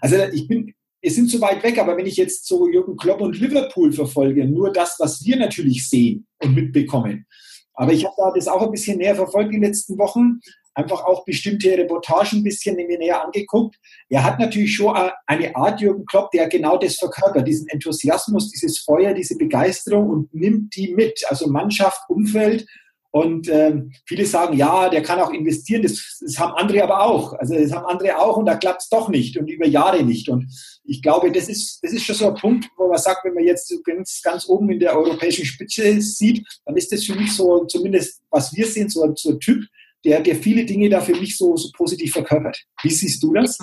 [0.00, 3.20] Also ich bin, wir sind zu weit weg, aber wenn ich jetzt so Jürgen Klopp
[3.20, 7.26] und Liverpool verfolge, nur das, was wir natürlich sehen und mitbekommen.
[7.74, 10.40] Aber ich habe da das auch ein bisschen näher verfolgt die letzten Wochen
[10.76, 13.76] einfach auch bestimmte Reportagen ein bisschen mir näher angeguckt.
[14.10, 14.94] Er hat natürlich schon
[15.26, 20.34] eine Art Jürgen Klopp, der genau das verkörpert, diesen Enthusiasmus, dieses Feuer, diese Begeisterung und
[20.34, 21.24] nimmt die mit.
[21.28, 22.66] Also Mannschaft, Umfeld.
[23.10, 27.32] Und ähm, viele sagen, ja, der kann auch investieren, das, das haben andere aber auch.
[27.32, 30.28] Also das haben andere auch und da klappt es doch nicht und über Jahre nicht.
[30.28, 30.46] Und
[30.84, 33.44] ich glaube, das ist, das ist schon so ein Punkt, wo man sagt, wenn man
[33.44, 37.64] jetzt ganz, ganz oben in der europäischen Spitze sieht, dann ist das für mich so,
[37.64, 39.64] zumindest was wir sehen, so, so ein Typ,
[40.06, 42.62] der, der viele Dinge da für mich so, so positiv verkörpert.
[42.82, 43.58] Wie siehst du das?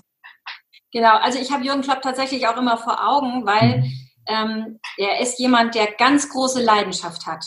[0.92, 3.94] Genau, also ich habe Jürgen Klopp tatsächlich auch immer vor Augen, weil mhm.
[4.28, 7.46] ähm, er ist jemand, der ganz große Leidenschaft hat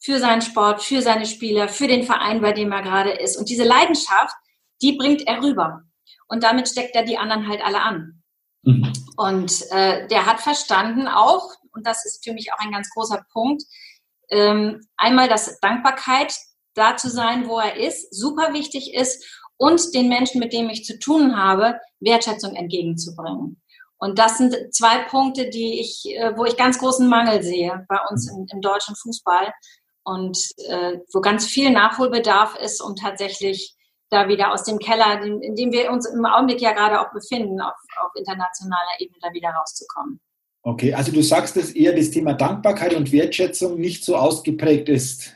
[0.00, 3.36] für seinen Sport, für seine Spieler, für den Verein, bei dem er gerade ist.
[3.36, 4.34] Und diese Leidenschaft,
[4.80, 5.82] die bringt er rüber.
[6.28, 8.22] Und damit steckt er die anderen halt alle an.
[8.62, 8.92] Mhm.
[9.16, 13.24] Und äh, der hat verstanden auch, und das ist für mich auch ein ganz großer
[13.32, 13.64] Punkt,
[14.30, 16.34] ähm, einmal, dass Dankbarkeit
[16.74, 19.24] da zu sein, wo er ist, super wichtig ist
[19.56, 23.60] und den Menschen, mit denen ich zu tun habe, Wertschätzung entgegenzubringen.
[23.98, 27.98] Und das sind zwei Punkte, die ich, äh, wo ich ganz großen Mangel sehe bei
[28.10, 29.52] uns im, im deutschen Fußball
[30.04, 33.74] und äh, wo ganz viel Nachholbedarf ist, um tatsächlich
[34.10, 37.60] da wieder aus dem Keller, in dem wir uns im Augenblick ja gerade auch befinden,
[37.60, 40.20] auf, auf internationaler Ebene da wieder rauszukommen.
[40.62, 45.33] Okay, also du sagst, dass eher das Thema Dankbarkeit und Wertschätzung nicht so ausgeprägt ist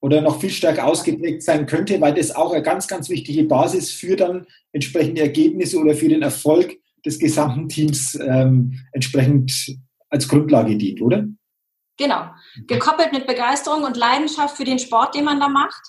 [0.00, 3.90] oder noch viel stärker ausgeprägt sein könnte, weil das auch eine ganz, ganz wichtige Basis
[3.90, 9.78] für dann entsprechende Ergebnisse oder für den Erfolg des gesamten Teams ähm, entsprechend
[10.10, 11.24] als Grundlage dient, oder?
[11.98, 12.30] Genau.
[12.66, 15.80] Gekoppelt mit Begeisterung und Leidenschaft für den Sport, den man da macht.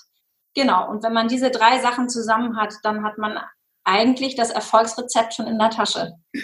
[0.54, 0.90] Genau.
[0.90, 3.38] Und wenn man diese drei Sachen zusammen hat, dann hat man
[3.84, 6.12] eigentlich das Erfolgsrezept schon in der Tasche.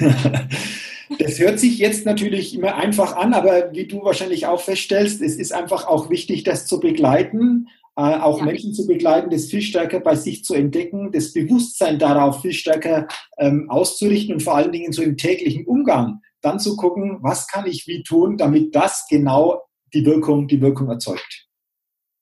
[1.18, 5.36] das hört sich jetzt natürlich immer einfach an, aber wie du wahrscheinlich auch feststellst, es
[5.36, 8.44] ist einfach auch wichtig, das zu begleiten, äh, auch ja.
[8.44, 13.06] Menschen zu begleiten, das viel stärker bei sich zu entdecken, das Bewusstsein darauf viel stärker
[13.38, 17.66] ähm, auszurichten und vor allen Dingen so im täglichen Umgang dann zu gucken, was kann
[17.66, 19.62] ich wie tun, damit das genau
[19.94, 21.46] die Wirkung, die Wirkung erzeugt.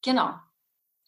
[0.04, 0.30] Genau.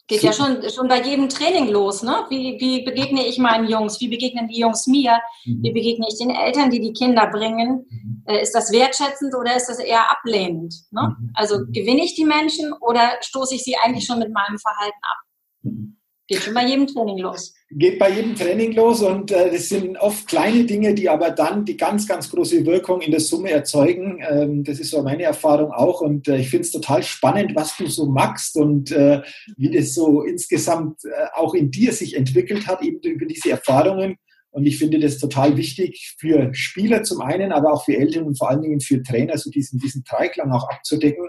[0.07, 2.25] Geht ja schon, schon bei jedem Training los, ne?
[2.29, 3.99] Wie, wie begegne ich meinen Jungs?
[3.99, 5.19] Wie begegnen die Jungs mir?
[5.45, 5.63] Mhm.
[5.63, 7.87] Wie begegne ich den Eltern, die die Kinder bringen?
[7.89, 8.23] Mhm.
[8.27, 10.75] Äh, ist das wertschätzend oder ist das eher ablehnend?
[10.91, 11.15] Ne?
[11.19, 11.31] Mhm.
[11.33, 15.17] Also gewinne ich die Menschen oder stoße ich sie eigentlich schon mit meinem Verhalten ab?
[15.63, 15.97] Mhm.
[16.27, 17.54] Geht schon bei jedem Training los.
[17.71, 21.65] Geht bei jedem Training los und äh, das sind oft kleine Dinge, die aber dann
[21.65, 24.23] die ganz, ganz große Wirkung in der Summe erzeugen.
[24.29, 27.75] Ähm, das ist so meine Erfahrung auch und äh, ich finde es total spannend, was
[27.75, 29.23] du so magst und äh,
[29.57, 34.17] wie das so insgesamt äh, auch in dir sich entwickelt hat, eben über diese Erfahrungen.
[34.51, 38.37] Und ich finde das total wichtig für Spieler zum einen, aber auch für Eltern und
[38.37, 41.27] vor allen Dingen für Trainer, so diesen, diesen Dreiklang auch abzudecken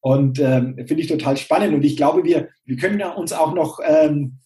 [0.00, 1.74] und ähm, finde ich total spannend.
[1.74, 4.38] Und ich glaube, wir, wir können uns auch noch ähm,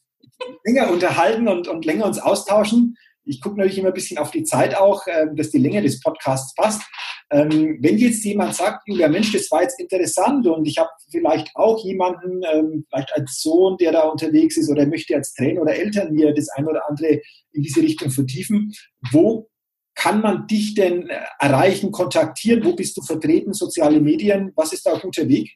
[0.64, 2.96] länger unterhalten und, und länger uns austauschen.
[3.24, 6.00] Ich gucke natürlich immer ein bisschen auf die Zeit auch, äh, dass die Länge des
[6.00, 6.82] Podcasts passt.
[7.30, 11.54] Ähm, wenn jetzt jemand sagt, Julia, Mensch, das war jetzt interessant und ich habe vielleicht
[11.54, 15.74] auch jemanden, ähm, vielleicht als Sohn, der da unterwegs ist oder möchte als Trainer oder
[15.74, 17.20] Eltern mir das ein oder andere
[17.52, 18.72] in diese Richtung vertiefen,
[19.12, 19.50] wo
[19.94, 22.64] kann man dich denn äh, erreichen, kontaktieren?
[22.64, 23.52] Wo bist du vertreten?
[23.52, 24.52] Soziale Medien?
[24.56, 25.50] Was ist da ein guter Weg?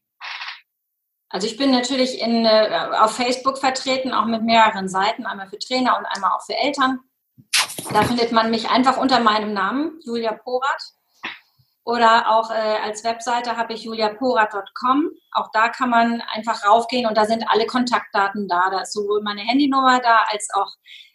[1.32, 5.58] Also ich bin natürlich in, äh, auf Facebook vertreten, auch mit mehreren Seiten, einmal für
[5.58, 7.00] Trainer und einmal auch für Eltern.
[7.92, 10.82] Da findet man mich einfach unter meinem Namen, Julia Porat.
[11.84, 15.10] Oder auch äh, als Webseite habe ich juliaporat.com.
[15.32, 18.70] Auch da kann man einfach raufgehen und da sind alle Kontaktdaten da.
[18.70, 20.70] Da ist sowohl meine Handynummer da als auch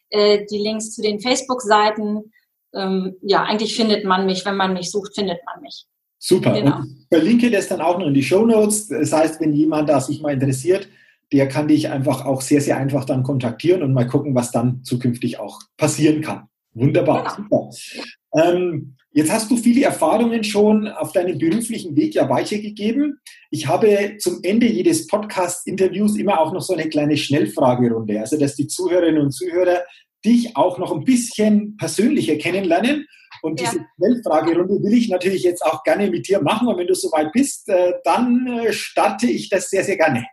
[0.10, 2.34] äh, die Links zu den Facebook-Seiten
[2.74, 5.86] ähm, ja, eigentlich findet man mich, wenn man mich sucht, findet man mich.
[6.20, 6.54] Super.
[6.54, 6.78] Genau.
[6.78, 8.88] Und ich verlinke das dann auch noch in die Show Notes.
[8.88, 10.90] Das heißt, wenn jemand da sich mal interessiert,
[11.32, 14.84] der kann dich einfach auch sehr, sehr einfach dann kontaktieren und mal gucken, was dann
[14.84, 16.48] zukünftig auch passieren kann.
[16.74, 17.36] Wunderbar.
[17.36, 17.70] Genau.
[17.72, 18.06] Super.
[18.34, 23.20] Ähm, jetzt hast du viele Erfahrungen schon auf deinem beruflichen Weg ja weitergegeben.
[23.52, 28.56] Ich habe zum Ende jedes Podcast-Interviews immer auch noch so eine kleine Schnellfragerunde, also dass
[28.56, 29.82] die Zuhörerinnen und Zuhörer
[30.24, 33.06] dich auch noch ein bisschen persönlicher kennenlernen.
[33.42, 33.86] Und diese.
[33.96, 36.68] Schnellfragerunde will ich natürlich jetzt auch gerne mit dir machen.
[36.68, 40.26] Und wenn du soweit bist, äh, dann äh, starte ich das sehr, sehr gerne.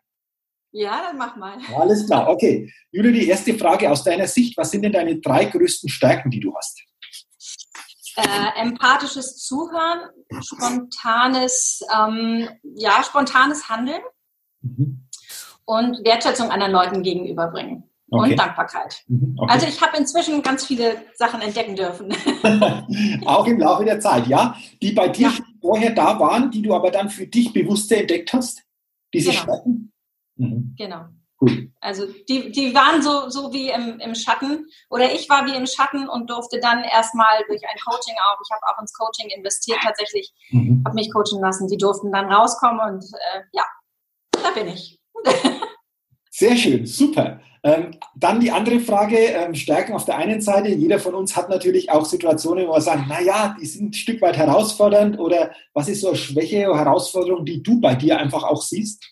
[0.73, 1.59] Ja, dann mach mal.
[1.77, 2.73] Alles klar, okay.
[2.91, 4.57] Julia, die erste Frage aus deiner Sicht.
[4.57, 6.83] Was sind denn deine drei größten Stärken, die du hast?
[8.17, 14.03] Äh, empathisches Zuhören, spontanes, ähm, ja, spontanes Handeln
[14.63, 15.09] mhm.
[15.65, 17.91] und Wertschätzung anderen Leuten gegenüberbringen.
[18.11, 18.31] Okay.
[18.31, 19.03] Und Dankbarkeit.
[19.09, 19.53] Mhm, okay.
[19.53, 22.15] Also ich habe inzwischen ganz viele Sachen entdecken dürfen.
[23.27, 24.57] Auch im Laufe der Zeit, ja?
[24.83, 25.35] Die bei dir ja.
[25.61, 28.63] vorher da waren, die du aber dann für dich bewusst entdeckt hast?
[29.13, 29.43] Diese genau.
[29.43, 29.93] Stärken?
[30.37, 30.75] Mhm.
[30.77, 31.07] Genau.
[31.41, 31.73] Cool.
[31.81, 35.67] Also die, die waren so, so wie im, im Schatten oder ich war wie im
[35.67, 39.79] Schatten und durfte dann erstmal durch ein Coaching auch, ich habe auch ins Coaching investiert
[39.83, 40.83] tatsächlich, mhm.
[40.87, 43.65] habe mich coachen lassen, die durften dann rauskommen und äh, ja,
[44.31, 45.01] da bin ich.
[46.37, 47.39] Sehr schön, super.
[47.63, 50.69] Ähm, dann die andere Frage, ähm, Stärken auf der einen Seite.
[50.69, 54.21] Jeder von uns hat natürlich auch Situationen, wo er sagt, naja, die sind ein Stück
[54.21, 58.43] weit herausfordernd oder was ist so eine Schwäche oder Herausforderung, die du bei dir einfach
[58.43, 59.05] auch siehst?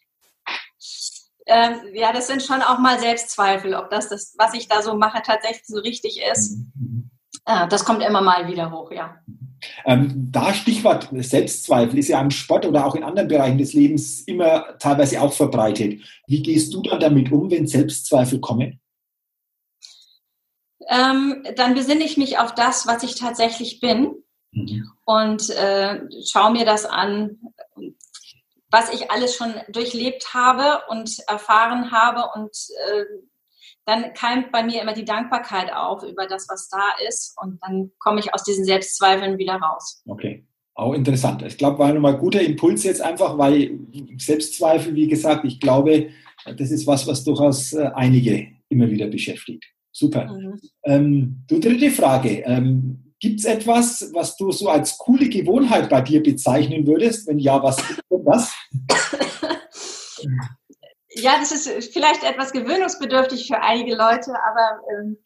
[1.47, 4.97] Ähm, ja, das sind schon auch mal Selbstzweifel, ob das, das, was ich da so
[4.97, 6.59] mache, tatsächlich so richtig ist.
[6.75, 7.09] Mhm.
[7.47, 9.15] Äh, das kommt immer mal wieder hoch, ja.
[9.85, 14.23] Ähm, da Stichwort Selbstzweifel ist ja im Sport oder auch in anderen Bereichen des Lebens
[14.23, 16.03] immer teilweise auch verbreitet.
[16.27, 18.81] Wie gehst du dann damit um, wenn Selbstzweifel kommen?
[20.89, 24.15] Ähm, dann besinne ich mich auf das, was ich tatsächlich bin
[24.51, 24.91] mhm.
[25.05, 27.39] und äh, schaue mir das an,
[28.71, 32.51] was ich alles schon durchlebt habe und erfahren habe und
[32.91, 33.05] äh,
[33.85, 37.37] dann keimt bei mir immer die Dankbarkeit auf über das, was da ist.
[37.41, 40.03] Und dann komme ich aus diesen Selbstzweifeln wieder raus.
[40.07, 40.47] Okay.
[40.75, 41.43] Auch interessant.
[41.43, 43.79] Ich glaube, war nochmal ein guter Impuls jetzt einfach, weil
[44.17, 46.09] Selbstzweifel, wie gesagt, ich glaube,
[46.45, 49.65] das ist was, was durchaus äh, einige immer wieder beschäftigt.
[49.91, 50.33] Super.
[50.33, 50.61] Mhm.
[50.85, 52.43] Ähm, du dritte Frage.
[52.47, 57.29] Ähm, Gibt es etwas, was du so als coole Gewohnheit bei dir bezeichnen würdest?
[57.29, 58.53] Wenn ja, was ist denn das?
[61.15, 65.19] Ja, das ist vielleicht etwas gewöhnungsbedürftig für einige Leute, aber ähm,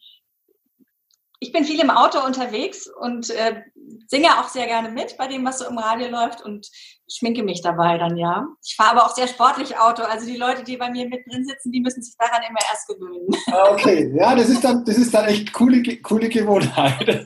[1.39, 3.61] ich bin viel im Auto unterwegs und äh,
[4.07, 6.67] singe auch sehr gerne mit bei dem, was so im Radio läuft und
[7.09, 8.47] schminke mich dabei dann, ja.
[8.65, 10.01] Ich fahre aber auch sehr sportlich Auto.
[10.03, 12.87] Also die Leute, die bei mir mit drin sitzen, die müssen sich daran immer erst
[12.87, 13.27] gewöhnen.
[13.51, 17.25] Ah, okay, ja, das ist dann, das ist dann echt coole, coole Gewohnheit.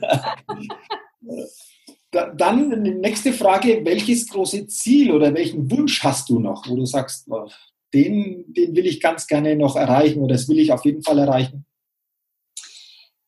[2.10, 6.84] dann die nächste Frage, welches große Ziel oder welchen Wunsch hast du noch, wo du
[6.84, 7.26] sagst,
[7.94, 11.18] den, den will ich ganz gerne noch erreichen oder das will ich auf jeden Fall
[11.18, 11.66] erreichen?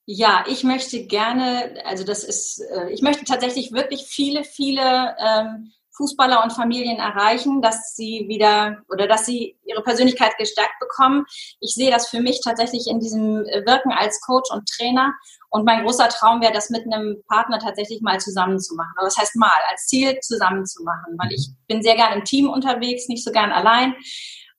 [0.07, 5.73] Ja, ich möchte gerne, also das ist, äh, ich möchte tatsächlich wirklich viele, viele ähm,
[5.97, 11.25] Fußballer und Familien erreichen, dass sie wieder oder dass sie ihre Persönlichkeit gestärkt bekommen.
[11.61, 15.15] Ich sehe das für mich tatsächlich in diesem Wirken als Coach und Trainer.
[15.51, 18.93] Und mein großer Traum wäre, das mit einem Partner tatsächlich mal zusammen zu machen.
[18.97, 22.25] Also das heißt mal, als Ziel zusammen zu machen, weil ich bin sehr gern im
[22.25, 23.95] Team unterwegs, nicht so gern allein.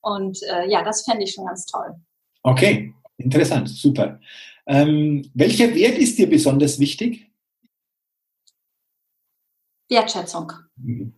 [0.06, 1.96] Und äh, ja, das fände ich schon ganz toll.
[2.44, 4.20] Okay, interessant, super.
[4.68, 7.32] Ähm, welcher Wert ist dir besonders wichtig?
[9.90, 10.52] Wertschätzung.
[10.76, 11.16] Mhm.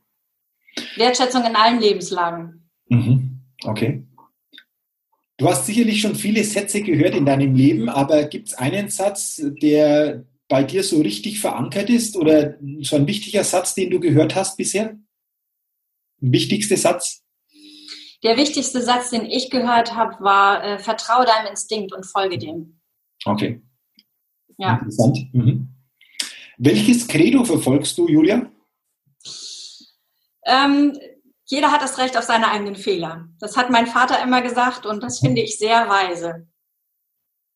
[0.95, 2.69] Wertschätzung in allen Lebenslagen.
[2.88, 3.41] Mhm.
[3.65, 4.05] Okay.
[5.35, 9.41] Du hast sicherlich schon viele Sätze gehört in deinem Leben, aber gibt es einen Satz,
[9.61, 14.33] der bei dir so richtig verankert ist oder so ein wichtiger Satz, den du gehört
[14.35, 14.97] hast bisher?
[16.19, 17.26] Wichtigster Satz?
[18.24, 22.80] Der wichtigste Satz, den ich gehört habe, war: äh, Vertraue deinem Instinkt und folge dem.
[23.26, 23.61] Okay.
[24.57, 24.74] Ja.
[24.74, 25.34] Interessant.
[25.34, 25.70] Mhm.
[26.57, 28.49] Welches Credo verfolgst du, Julia?
[30.45, 30.97] Ähm,
[31.45, 33.28] jeder hat das Recht auf seine eigenen Fehler.
[33.39, 36.47] Das hat mein Vater immer gesagt und das finde ich sehr weise.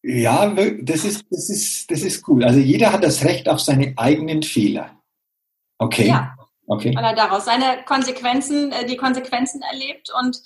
[0.03, 0.47] Ja,
[0.81, 2.43] das ist, das, ist, das ist cool.
[2.43, 4.99] Also jeder hat das Recht auf seine eigenen Fehler.
[5.77, 6.07] Okay.
[6.07, 6.35] Ja.
[6.67, 6.93] Okay.
[6.95, 10.37] Weil er daraus seine Konsequenzen, äh, die Konsequenzen erlebt und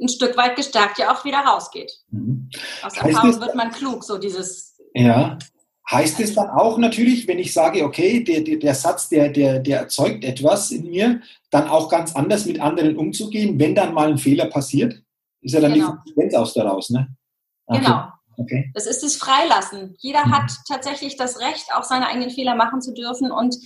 [0.00, 1.92] ein Stück weit gestärkt ja auch wieder rausgeht.
[2.10, 2.48] Mhm.
[2.82, 4.76] Aus heißt Erfahrung es, wird man klug, so dieses.
[4.94, 5.38] Ja.
[5.90, 9.58] Heißt es dann auch natürlich, wenn ich sage, okay, der, der, der Satz, der, der,
[9.58, 14.08] der erzeugt etwas in mir, dann auch ganz anders mit anderen umzugehen, wenn dann mal
[14.08, 15.02] ein Fehler passiert?
[15.40, 15.86] Ist ja dann genau.
[15.86, 17.08] die Konsequenz aus daraus, ne?
[17.66, 17.80] Okay.
[17.80, 18.04] Genau.
[18.36, 18.70] Okay.
[18.74, 19.96] Das ist das Freilassen.
[19.98, 20.32] Jeder mhm.
[20.32, 23.56] hat tatsächlich das Recht, auch seine eigenen Fehler machen zu dürfen und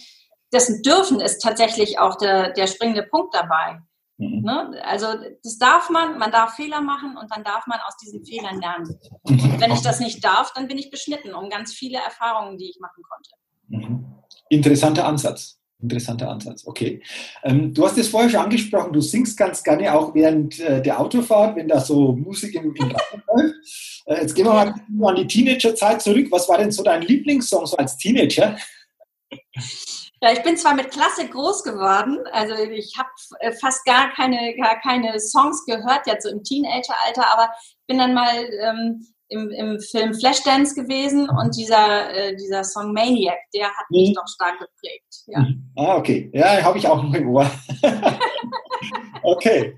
[0.52, 3.80] dessen Dürfen ist tatsächlich auch der, der springende Punkt dabei.
[4.18, 4.42] Mhm.
[4.42, 4.82] Ne?
[4.84, 5.06] Also
[5.42, 8.98] das darf man, man darf Fehler machen und dann darf man aus diesen Fehlern lernen.
[9.22, 12.70] Und wenn ich das nicht darf, dann bin ich beschnitten um ganz viele Erfahrungen, die
[12.70, 13.30] ich machen konnte.
[13.68, 14.04] Mhm.
[14.48, 15.58] Interessanter Ansatz.
[15.80, 17.02] Interessanter Ansatz, okay.
[17.42, 21.00] Ähm, du hast es vorher schon angesprochen, du singst ganz gerne auch während äh, der
[21.00, 22.88] Autofahrt, wenn da so Musik im, im
[23.34, 23.54] läuft.
[24.06, 24.52] Äh, jetzt gehen wir
[24.88, 26.28] mal an die Teenagerzeit zurück.
[26.30, 28.56] Was war denn so dein Lieblingssong so als Teenager?
[30.22, 33.08] Ja, ich bin zwar mit Klassik groß geworden, also ich habe
[33.40, 37.98] äh, fast gar keine, gar keine Songs gehört, jetzt so im Teenageralter, aber ich bin
[37.98, 43.66] dann mal ähm, im, im Film Flashdance gewesen und dieser, äh, dieser Song Maniac, der
[43.66, 44.14] hat mich mhm.
[44.14, 45.24] doch stark geprägt.
[45.26, 45.40] Ja.
[45.40, 45.72] Mhm.
[45.76, 46.30] Ah, okay.
[46.32, 47.50] Ja, habe ich auch noch im Ohr.
[49.24, 49.76] okay.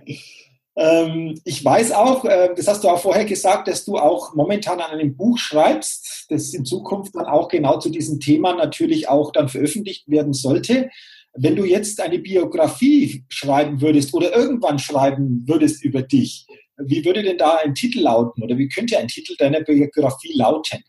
[0.77, 4.81] Ähm, ich weiß auch, äh, das hast du auch vorher gesagt, dass du auch momentan
[4.81, 9.31] an einem Buch schreibst, das in Zukunft dann auch genau zu diesem Thema natürlich auch
[9.31, 10.91] dann veröffentlicht werden sollte.
[11.33, 16.47] Wenn du jetzt eine Biografie schreiben würdest oder irgendwann schreiben würdest über dich,
[16.77, 20.83] wie würde denn da ein Titel lauten oder wie könnte ein Titel deiner Biografie lauten?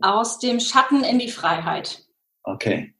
[0.00, 2.04] Aus dem Schatten in die Freiheit.
[2.44, 2.94] Okay.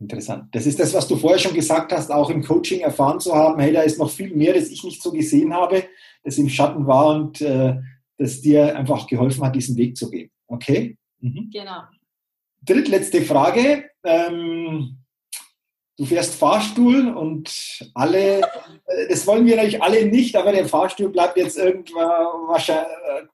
[0.00, 0.54] Interessant.
[0.54, 3.60] Das ist das, was du vorher schon gesagt hast, auch im Coaching erfahren zu haben,
[3.60, 5.84] hey, da ist noch viel mehr, das ich nicht so gesehen habe,
[6.22, 7.76] das im Schatten war und äh,
[8.16, 10.30] das dir einfach geholfen hat, diesen Weg zu gehen.
[10.46, 10.96] Okay?
[11.20, 11.50] Mhm.
[11.52, 11.82] Genau.
[12.64, 13.90] Drittletzte Frage.
[14.04, 14.98] Ähm,
[15.96, 17.50] du fährst Fahrstuhl und
[17.94, 18.40] alle,
[18.86, 22.84] äh, das wollen wir natürlich alle nicht, aber der Fahrstuhl bleibt jetzt irgendwas äh,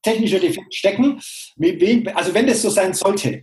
[0.03, 1.21] technischer Defekt stecken.
[1.57, 3.43] Wem, also wenn das so sein sollte,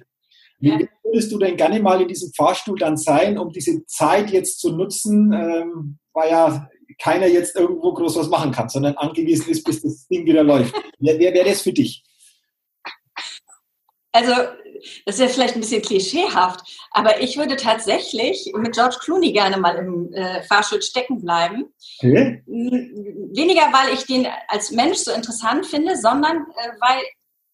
[0.62, 4.60] wie würdest du denn gerne mal in diesem Fahrstuhl dann sein, um diese Zeit jetzt
[4.60, 9.64] zu nutzen, ähm, weil ja keiner jetzt irgendwo groß was machen kann, sondern angewiesen ist,
[9.64, 10.74] bis das Ding wieder läuft.
[11.00, 12.04] Wer, wer wäre das für dich?
[14.12, 14.34] Also,
[15.06, 19.58] das ist ja vielleicht ein bisschen klischeehaft, aber ich würde tatsächlich mit George Clooney gerne
[19.58, 21.74] mal im äh, Fahrstuhl stecken bleiben.
[22.00, 22.44] Okay.
[22.46, 27.02] Weniger, weil ich den als Mensch so interessant finde, sondern äh, weil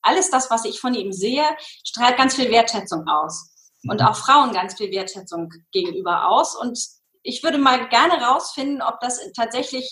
[0.08, 1.44] alles das, was ich von ihm sehe,
[1.84, 3.54] strahlt ganz viel Wertschätzung aus.
[3.88, 6.56] Und auch Frauen ganz viel Wertschätzung gegenüber aus.
[6.56, 6.80] Und
[7.24, 9.92] ich würde mal gerne rausfinden, ob das tatsächlich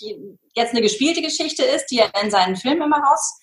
[0.54, 3.38] jetzt eine gespielte Geschichte ist, die er in seinen Filmen immer raus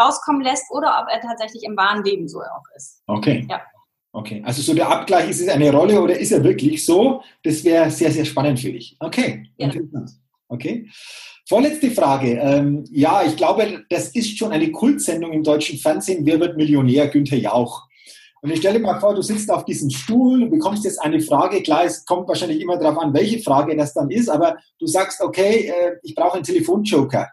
[0.00, 3.02] rauskommen lässt oder ob er tatsächlich im wahren Leben so auch ist.
[3.06, 3.46] Okay.
[3.48, 3.60] Ja.
[4.14, 7.22] Okay, also so der Abgleich, ist es eine Rolle oder ist er wirklich so?
[7.42, 8.94] Das wäre sehr, sehr spannend für dich.
[9.00, 9.66] Okay, ja.
[9.66, 10.10] interessant.
[10.48, 10.90] Okay.
[11.48, 12.38] Vorletzte Frage.
[12.38, 16.24] Ähm, ja, ich glaube, das ist schon eine Kultsendung im deutschen Fernsehen.
[16.24, 17.08] Wer wird Millionär?
[17.08, 17.82] Günther Jauch.
[18.42, 21.62] Und ich stelle mal vor, du sitzt auf diesem Stuhl, und bekommst jetzt eine Frage.
[21.62, 25.20] Klar, es kommt wahrscheinlich immer darauf an, welche Frage das dann ist, aber du sagst,
[25.20, 27.28] okay, äh, ich brauche einen Telefonjoker.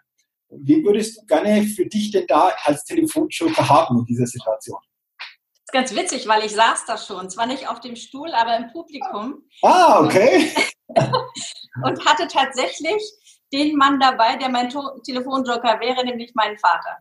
[0.49, 4.79] Wie würdest du gerne für dich denn da als Telefonjoker haben in dieser Situation?
[5.17, 7.29] Das ist ganz witzig, weil ich saß da schon.
[7.29, 9.43] Zwar nicht auf dem Stuhl, aber im Publikum.
[9.63, 10.51] Ah, okay.
[11.83, 13.01] und hatte tatsächlich
[13.53, 16.97] den Mann dabei, der mein Telefonjoker wäre, nämlich mein Vater.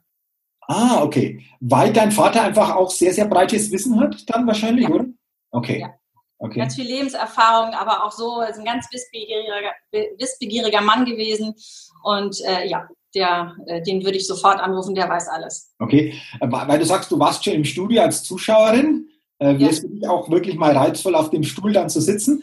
[0.69, 1.43] Ah, okay.
[1.61, 4.95] Weil dein Vater einfach auch sehr, sehr breites Wissen hat, dann wahrscheinlich, ja.
[4.95, 5.07] oder?
[5.51, 5.81] Okay.
[5.81, 5.95] Ja.
[6.39, 6.59] okay.
[6.59, 9.73] Ganz viel Lebenserfahrung, aber auch so, ist ein ganz wissbegieriger,
[10.19, 11.55] wissbegieriger Mann gewesen.
[12.03, 15.75] Und äh, ja, der, äh, den würde ich sofort anrufen, der weiß alles.
[15.79, 19.09] Okay, äh, weil du sagst, du warst schon im Studio als Zuschauerin.
[19.39, 22.43] Äh, Wäre es für dich auch wirklich mal reizvoll, auf dem Stuhl dann zu sitzen?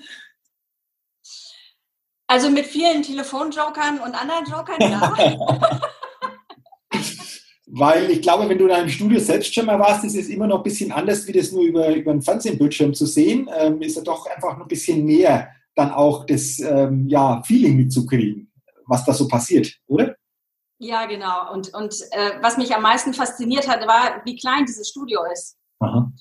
[2.27, 5.13] Also mit vielen Telefonjokern und anderen Jokern, ja.
[7.67, 10.47] Weil ich glaube, wenn du da im Studio selbst schon mal warst, ist es immer
[10.47, 13.49] noch ein bisschen anders, wie das nur über, über einen Fernsehbildschirm zu sehen.
[13.55, 17.75] Ähm, ist ja doch einfach noch ein bisschen mehr dann auch das ähm, ja, Feeling
[17.75, 18.51] mitzukriegen,
[18.85, 20.15] was da so passiert, oder?
[20.79, 21.51] Ja, genau.
[21.53, 25.57] Und, und äh, was mich am meisten fasziniert hat, war, wie klein dieses Studio ist.
[25.79, 26.11] Aha.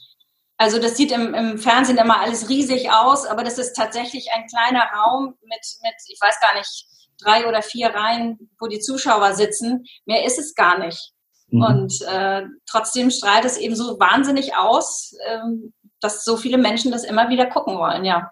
[0.56, 4.46] Also das sieht im, im, Fernsehen immer alles riesig aus, aber das ist tatsächlich ein
[4.46, 6.86] kleiner Raum mit, mit, ich weiß gar nicht,
[7.20, 9.84] drei oder vier Reihen, wo die Zuschauer sitzen.
[10.04, 11.12] Mehr ist es gar nicht.
[11.48, 11.62] Mhm.
[11.62, 17.04] Und äh, trotzdem strahlt es eben so wahnsinnig aus, ähm, dass so viele Menschen das
[17.04, 18.30] immer wieder gucken wollen, ja.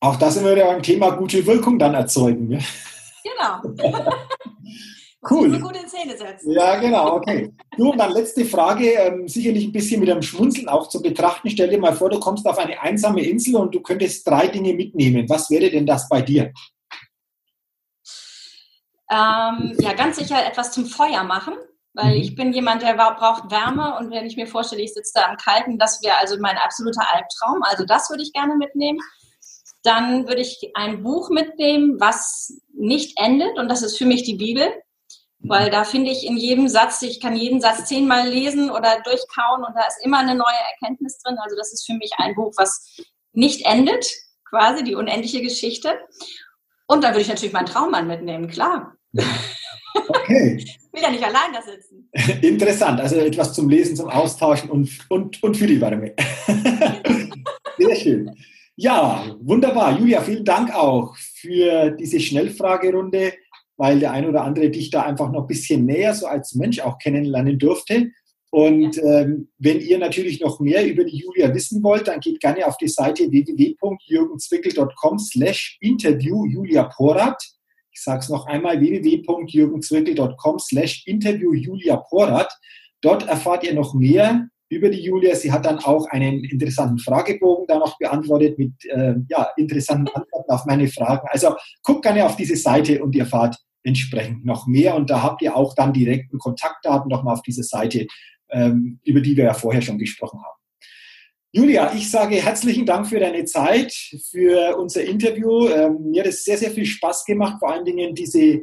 [0.00, 2.50] Auch das immer wieder beim Thema gute Wirkung dann erzeugen.
[2.50, 2.58] Ja?
[3.22, 3.90] Genau.
[5.28, 5.60] Cool.
[5.60, 6.52] Gut in Szene setzen.
[6.52, 7.52] Ja, genau, okay.
[7.76, 11.50] Du, und dann letzte Frage, ähm, sicherlich ein bisschen mit einem Schmunzeln auch zu betrachten.
[11.50, 14.72] Stell dir mal vor, du kommst auf eine einsame Insel und du könntest drei Dinge
[14.72, 15.28] mitnehmen.
[15.28, 16.52] Was wäre denn das bei dir?
[19.10, 21.54] Ähm, ja, ganz sicher etwas zum Feuer machen,
[21.92, 22.22] weil mhm.
[22.22, 25.36] ich bin jemand, der braucht Wärme und wenn ich mir vorstelle, ich sitze da am
[25.36, 27.62] Kalten, das wäre also mein absoluter Albtraum.
[27.64, 29.00] Also das würde ich gerne mitnehmen.
[29.82, 34.36] Dann würde ich ein Buch mitnehmen, was nicht endet und das ist für mich die
[34.36, 34.72] Bibel.
[35.42, 39.64] Weil da finde ich in jedem Satz, ich kann jeden Satz zehnmal lesen oder durchkauen
[39.64, 41.38] und da ist immer eine neue Erkenntnis drin.
[41.42, 43.00] Also das ist für mich ein Buch, was
[43.32, 44.06] nicht endet,
[44.48, 45.98] quasi die unendliche Geschichte.
[46.86, 48.96] Und dann würde ich natürlich meinen Traummann mitnehmen, klar.
[50.08, 50.56] Okay.
[50.58, 52.08] Ich will ja nicht allein da sitzen.
[52.46, 56.14] Interessant, also etwas zum Lesen, zum Austauschen und, und, und für die Wärme.
[57.78, 58.36] Sehr schön.
[58.76, 59.98] Ja, wunderbar.
[59.98, 63.34] Julia, vielen Dank auch für diese Schnellfragerunde
[63.80, 66.80] weil der ein oder andere dich da einfach noch ein bisschen näher so als Mensch
[66.80, 68.10] auch kennenlernen durfte.
[68.50, 72.66] Und ähm, wenn ihr natürlich noch mehr über die Julia wissen wollt, dann geht gerne
[72.66, 77.42] auf die Seite www.jürgenzwickel.com slash interview Julia Porat.
[77.90, 82.52] Ich sage es noch einmal, www.jürgenzwickel.com slash interview Julia Porat.
[83.00, 85.34] Dort erfahrt ihr noch mehr über die Julia.
[85.34, 90.50] Sie hat dann auch einen interessanten Fragebogen da noch beantwortet mit äh, ja, interessanten Antworten
[90.50, 91.26] auf meine Fragen.
[91.30, 94.94] Also guckt gerne auf diese Seite und ihr erfahrt entsprechend noch mehr.
[94.94, 98.06] Und da habt ihr auch dann direkten Kontaktdaten nochmal auf dieser Seite,
[98.50, 100.60] ähm, über die wir ja vorher schon gesprochen haben.
[101.52, 103.92] Julia, ich sage herzlichen Dank für deine Zeit,
[104.30, 105.68] für unser Interview.
[105.68, 108.60] Ähm, mir hat es sehr, sehr viel Spaß gemacht, vor allen Dingen diese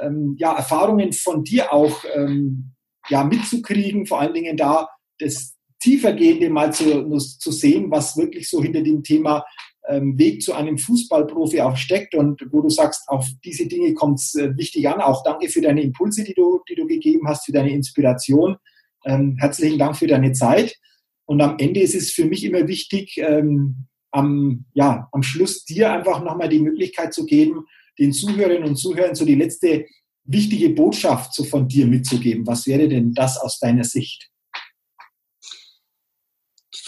[0.00, 2.74] ähm, ja, Erfahrungen von dir auch ähm,
[3.08, 4.88] ja, mitzukriegen, vor allen Dingen da
[5.18, 9.44] das tiefergehende mal zu, zu sehen, was wirklich so hinter dem Thema
[9.90, 14.34] Weg zu einem Fußballprofi auch steckt und wo du sagst, auf diese Dinge kommt es
[14.34, 15.00] äh, wichtig an.
[15.00, 18.56] Auch danke für deine Impulse, die du, die du gegeben hast, für deine Inspiration.
[19.04, 20.76] Ähm, herzlichen Dank für deine Zeit.
[21.24, 25.92] Und am Ende ist es für mich immer wichtig, ähm, am, ja, am Schluss dir
[25.92, 27.64] einfach nochmal die Möglichkeit zu geben,
[27.98, 29.86] den Zuhörerinnen und Zuhörern so die letzte
[30.24, 32.46] wichtige Botschaft so von dir mitzugeben.
[32.46, 34.30] Was wäre denn das aus deiner Sicht?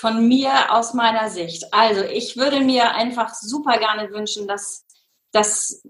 [0.00, 1.74] Von mir aus meiner Sicht.
[1.74, 4.86] Also ich würde mir einfach super gerne wünschen, dass,
[5.30, 5.82] dass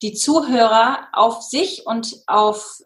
[0.00, 2.78] die Zuhörer auf sich und auf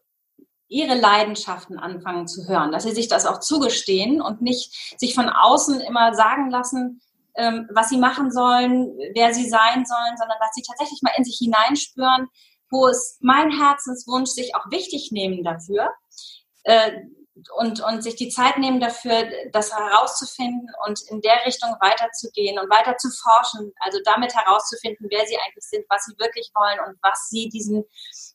[0.66, 5.28] ihre Leidenschaften anfangen zu hören, dass sie sich das auch zugestehen und nicht sich von
[5.28, 7.00] außen immer sagen lassen,
[7.36, 11.24] ähm, was sie machen sollen, wer sie sein sollen, sondern dass sie tatsächlich mal in
[11.24, 12.26] sich hineinspüren,
[12.68, 15.90] wo es mein Herzenswunsch sich auch wichtig nehmen dafür,
[16.64, 17.02] äh,
[17.56, 22.70] und, und sich die Zeit nehmen dafür, das herauszufinden und in der Richtung weiterzugehen und
[22.70, 26.98] weiter zu forschen, also damit herauszufinden, wer sie eigentlich sind, was sie wirklich wollen und
[27.02, 27.84] was sie diesen,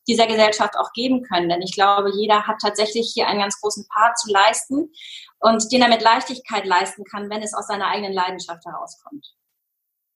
[0.08, 1.50] dieser Gesellschaft auch geben können.
[1.50, 4.92] Denn ich glaube, jeder hat tatsächlich hier einen ganz großen Part zu leisten
[5.40, 9.36] und den er mit Leichtigkeit leisten kann, wenn es aus seiner eigenen Leidenschaft herauskommt.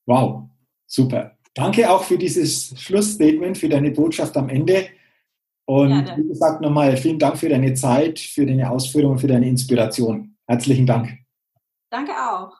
[0.08, 0.50] Wow,
[0.88, 1.38] super.
[1.54, 4.90] Danke auch für dieses Schlussstatement, für deine Botschaft am Ende.
[5.72, 6.22] Und Gerne.
[6.22, 10.36] wie gesagt, nochmal vielen Dank für deine Zeit, für deine Ausführungen, für deine Inspiration.
[10.46, 11.18] Herzlichen Dank.
[11.90, 12.52] Danke auch.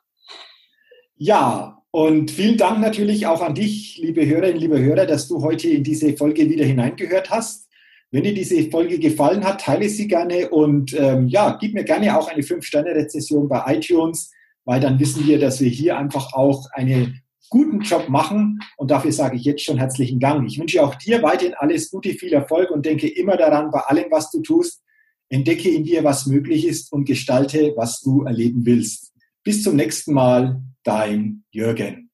[1.18, 5.68] Ja, und vielen Dank natürlich auch an dich, liebe Hörerinnen, liebe Hörer, dass du heute
[5.68, 7.68] in diese Folge wieder hineingehört hast.
[8.12, 12.18] Wenn dir diese Folge gefallen hat, teile sie gerne und ähm, ja, gib mir gerne
[12.18, 14.32] auch eine 5-Sterne-Rezession bei iTunes,
[14.64, 17.21] weil dann wissen wir, dass wir hier einfach auch eine
[17.52, 18.60] guten Job machen.
[18.78, 20.48] Und dafür sage ich jetzt schon herzlichen Dank.
[20.48, 24.10] Ich wünsche auch dir weiterhin alles Gute, viel Erfolg und denke immer daran, bei allem,
[24.10, 24.82] was du tust,
[25.30, 29.14] entdecke in dir, was möglich ist und gestalte, was du erleben willst.
[29.44, 32.10] Bis zum nächsten Mal, dein Jürgen.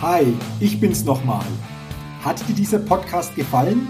[0.00, 1.44] Hi, ich bin's nochmal.
[2.22, 3.88] Hat dir dieser Podcast gefallen?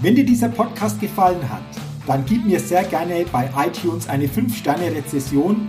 [0.00, 1.64] Wenn dir dieser Podcast gefallen hat,
[2.06, 5.68] dann gib mir sehr gerne bei iTunes eine 5-Sterne-Rezession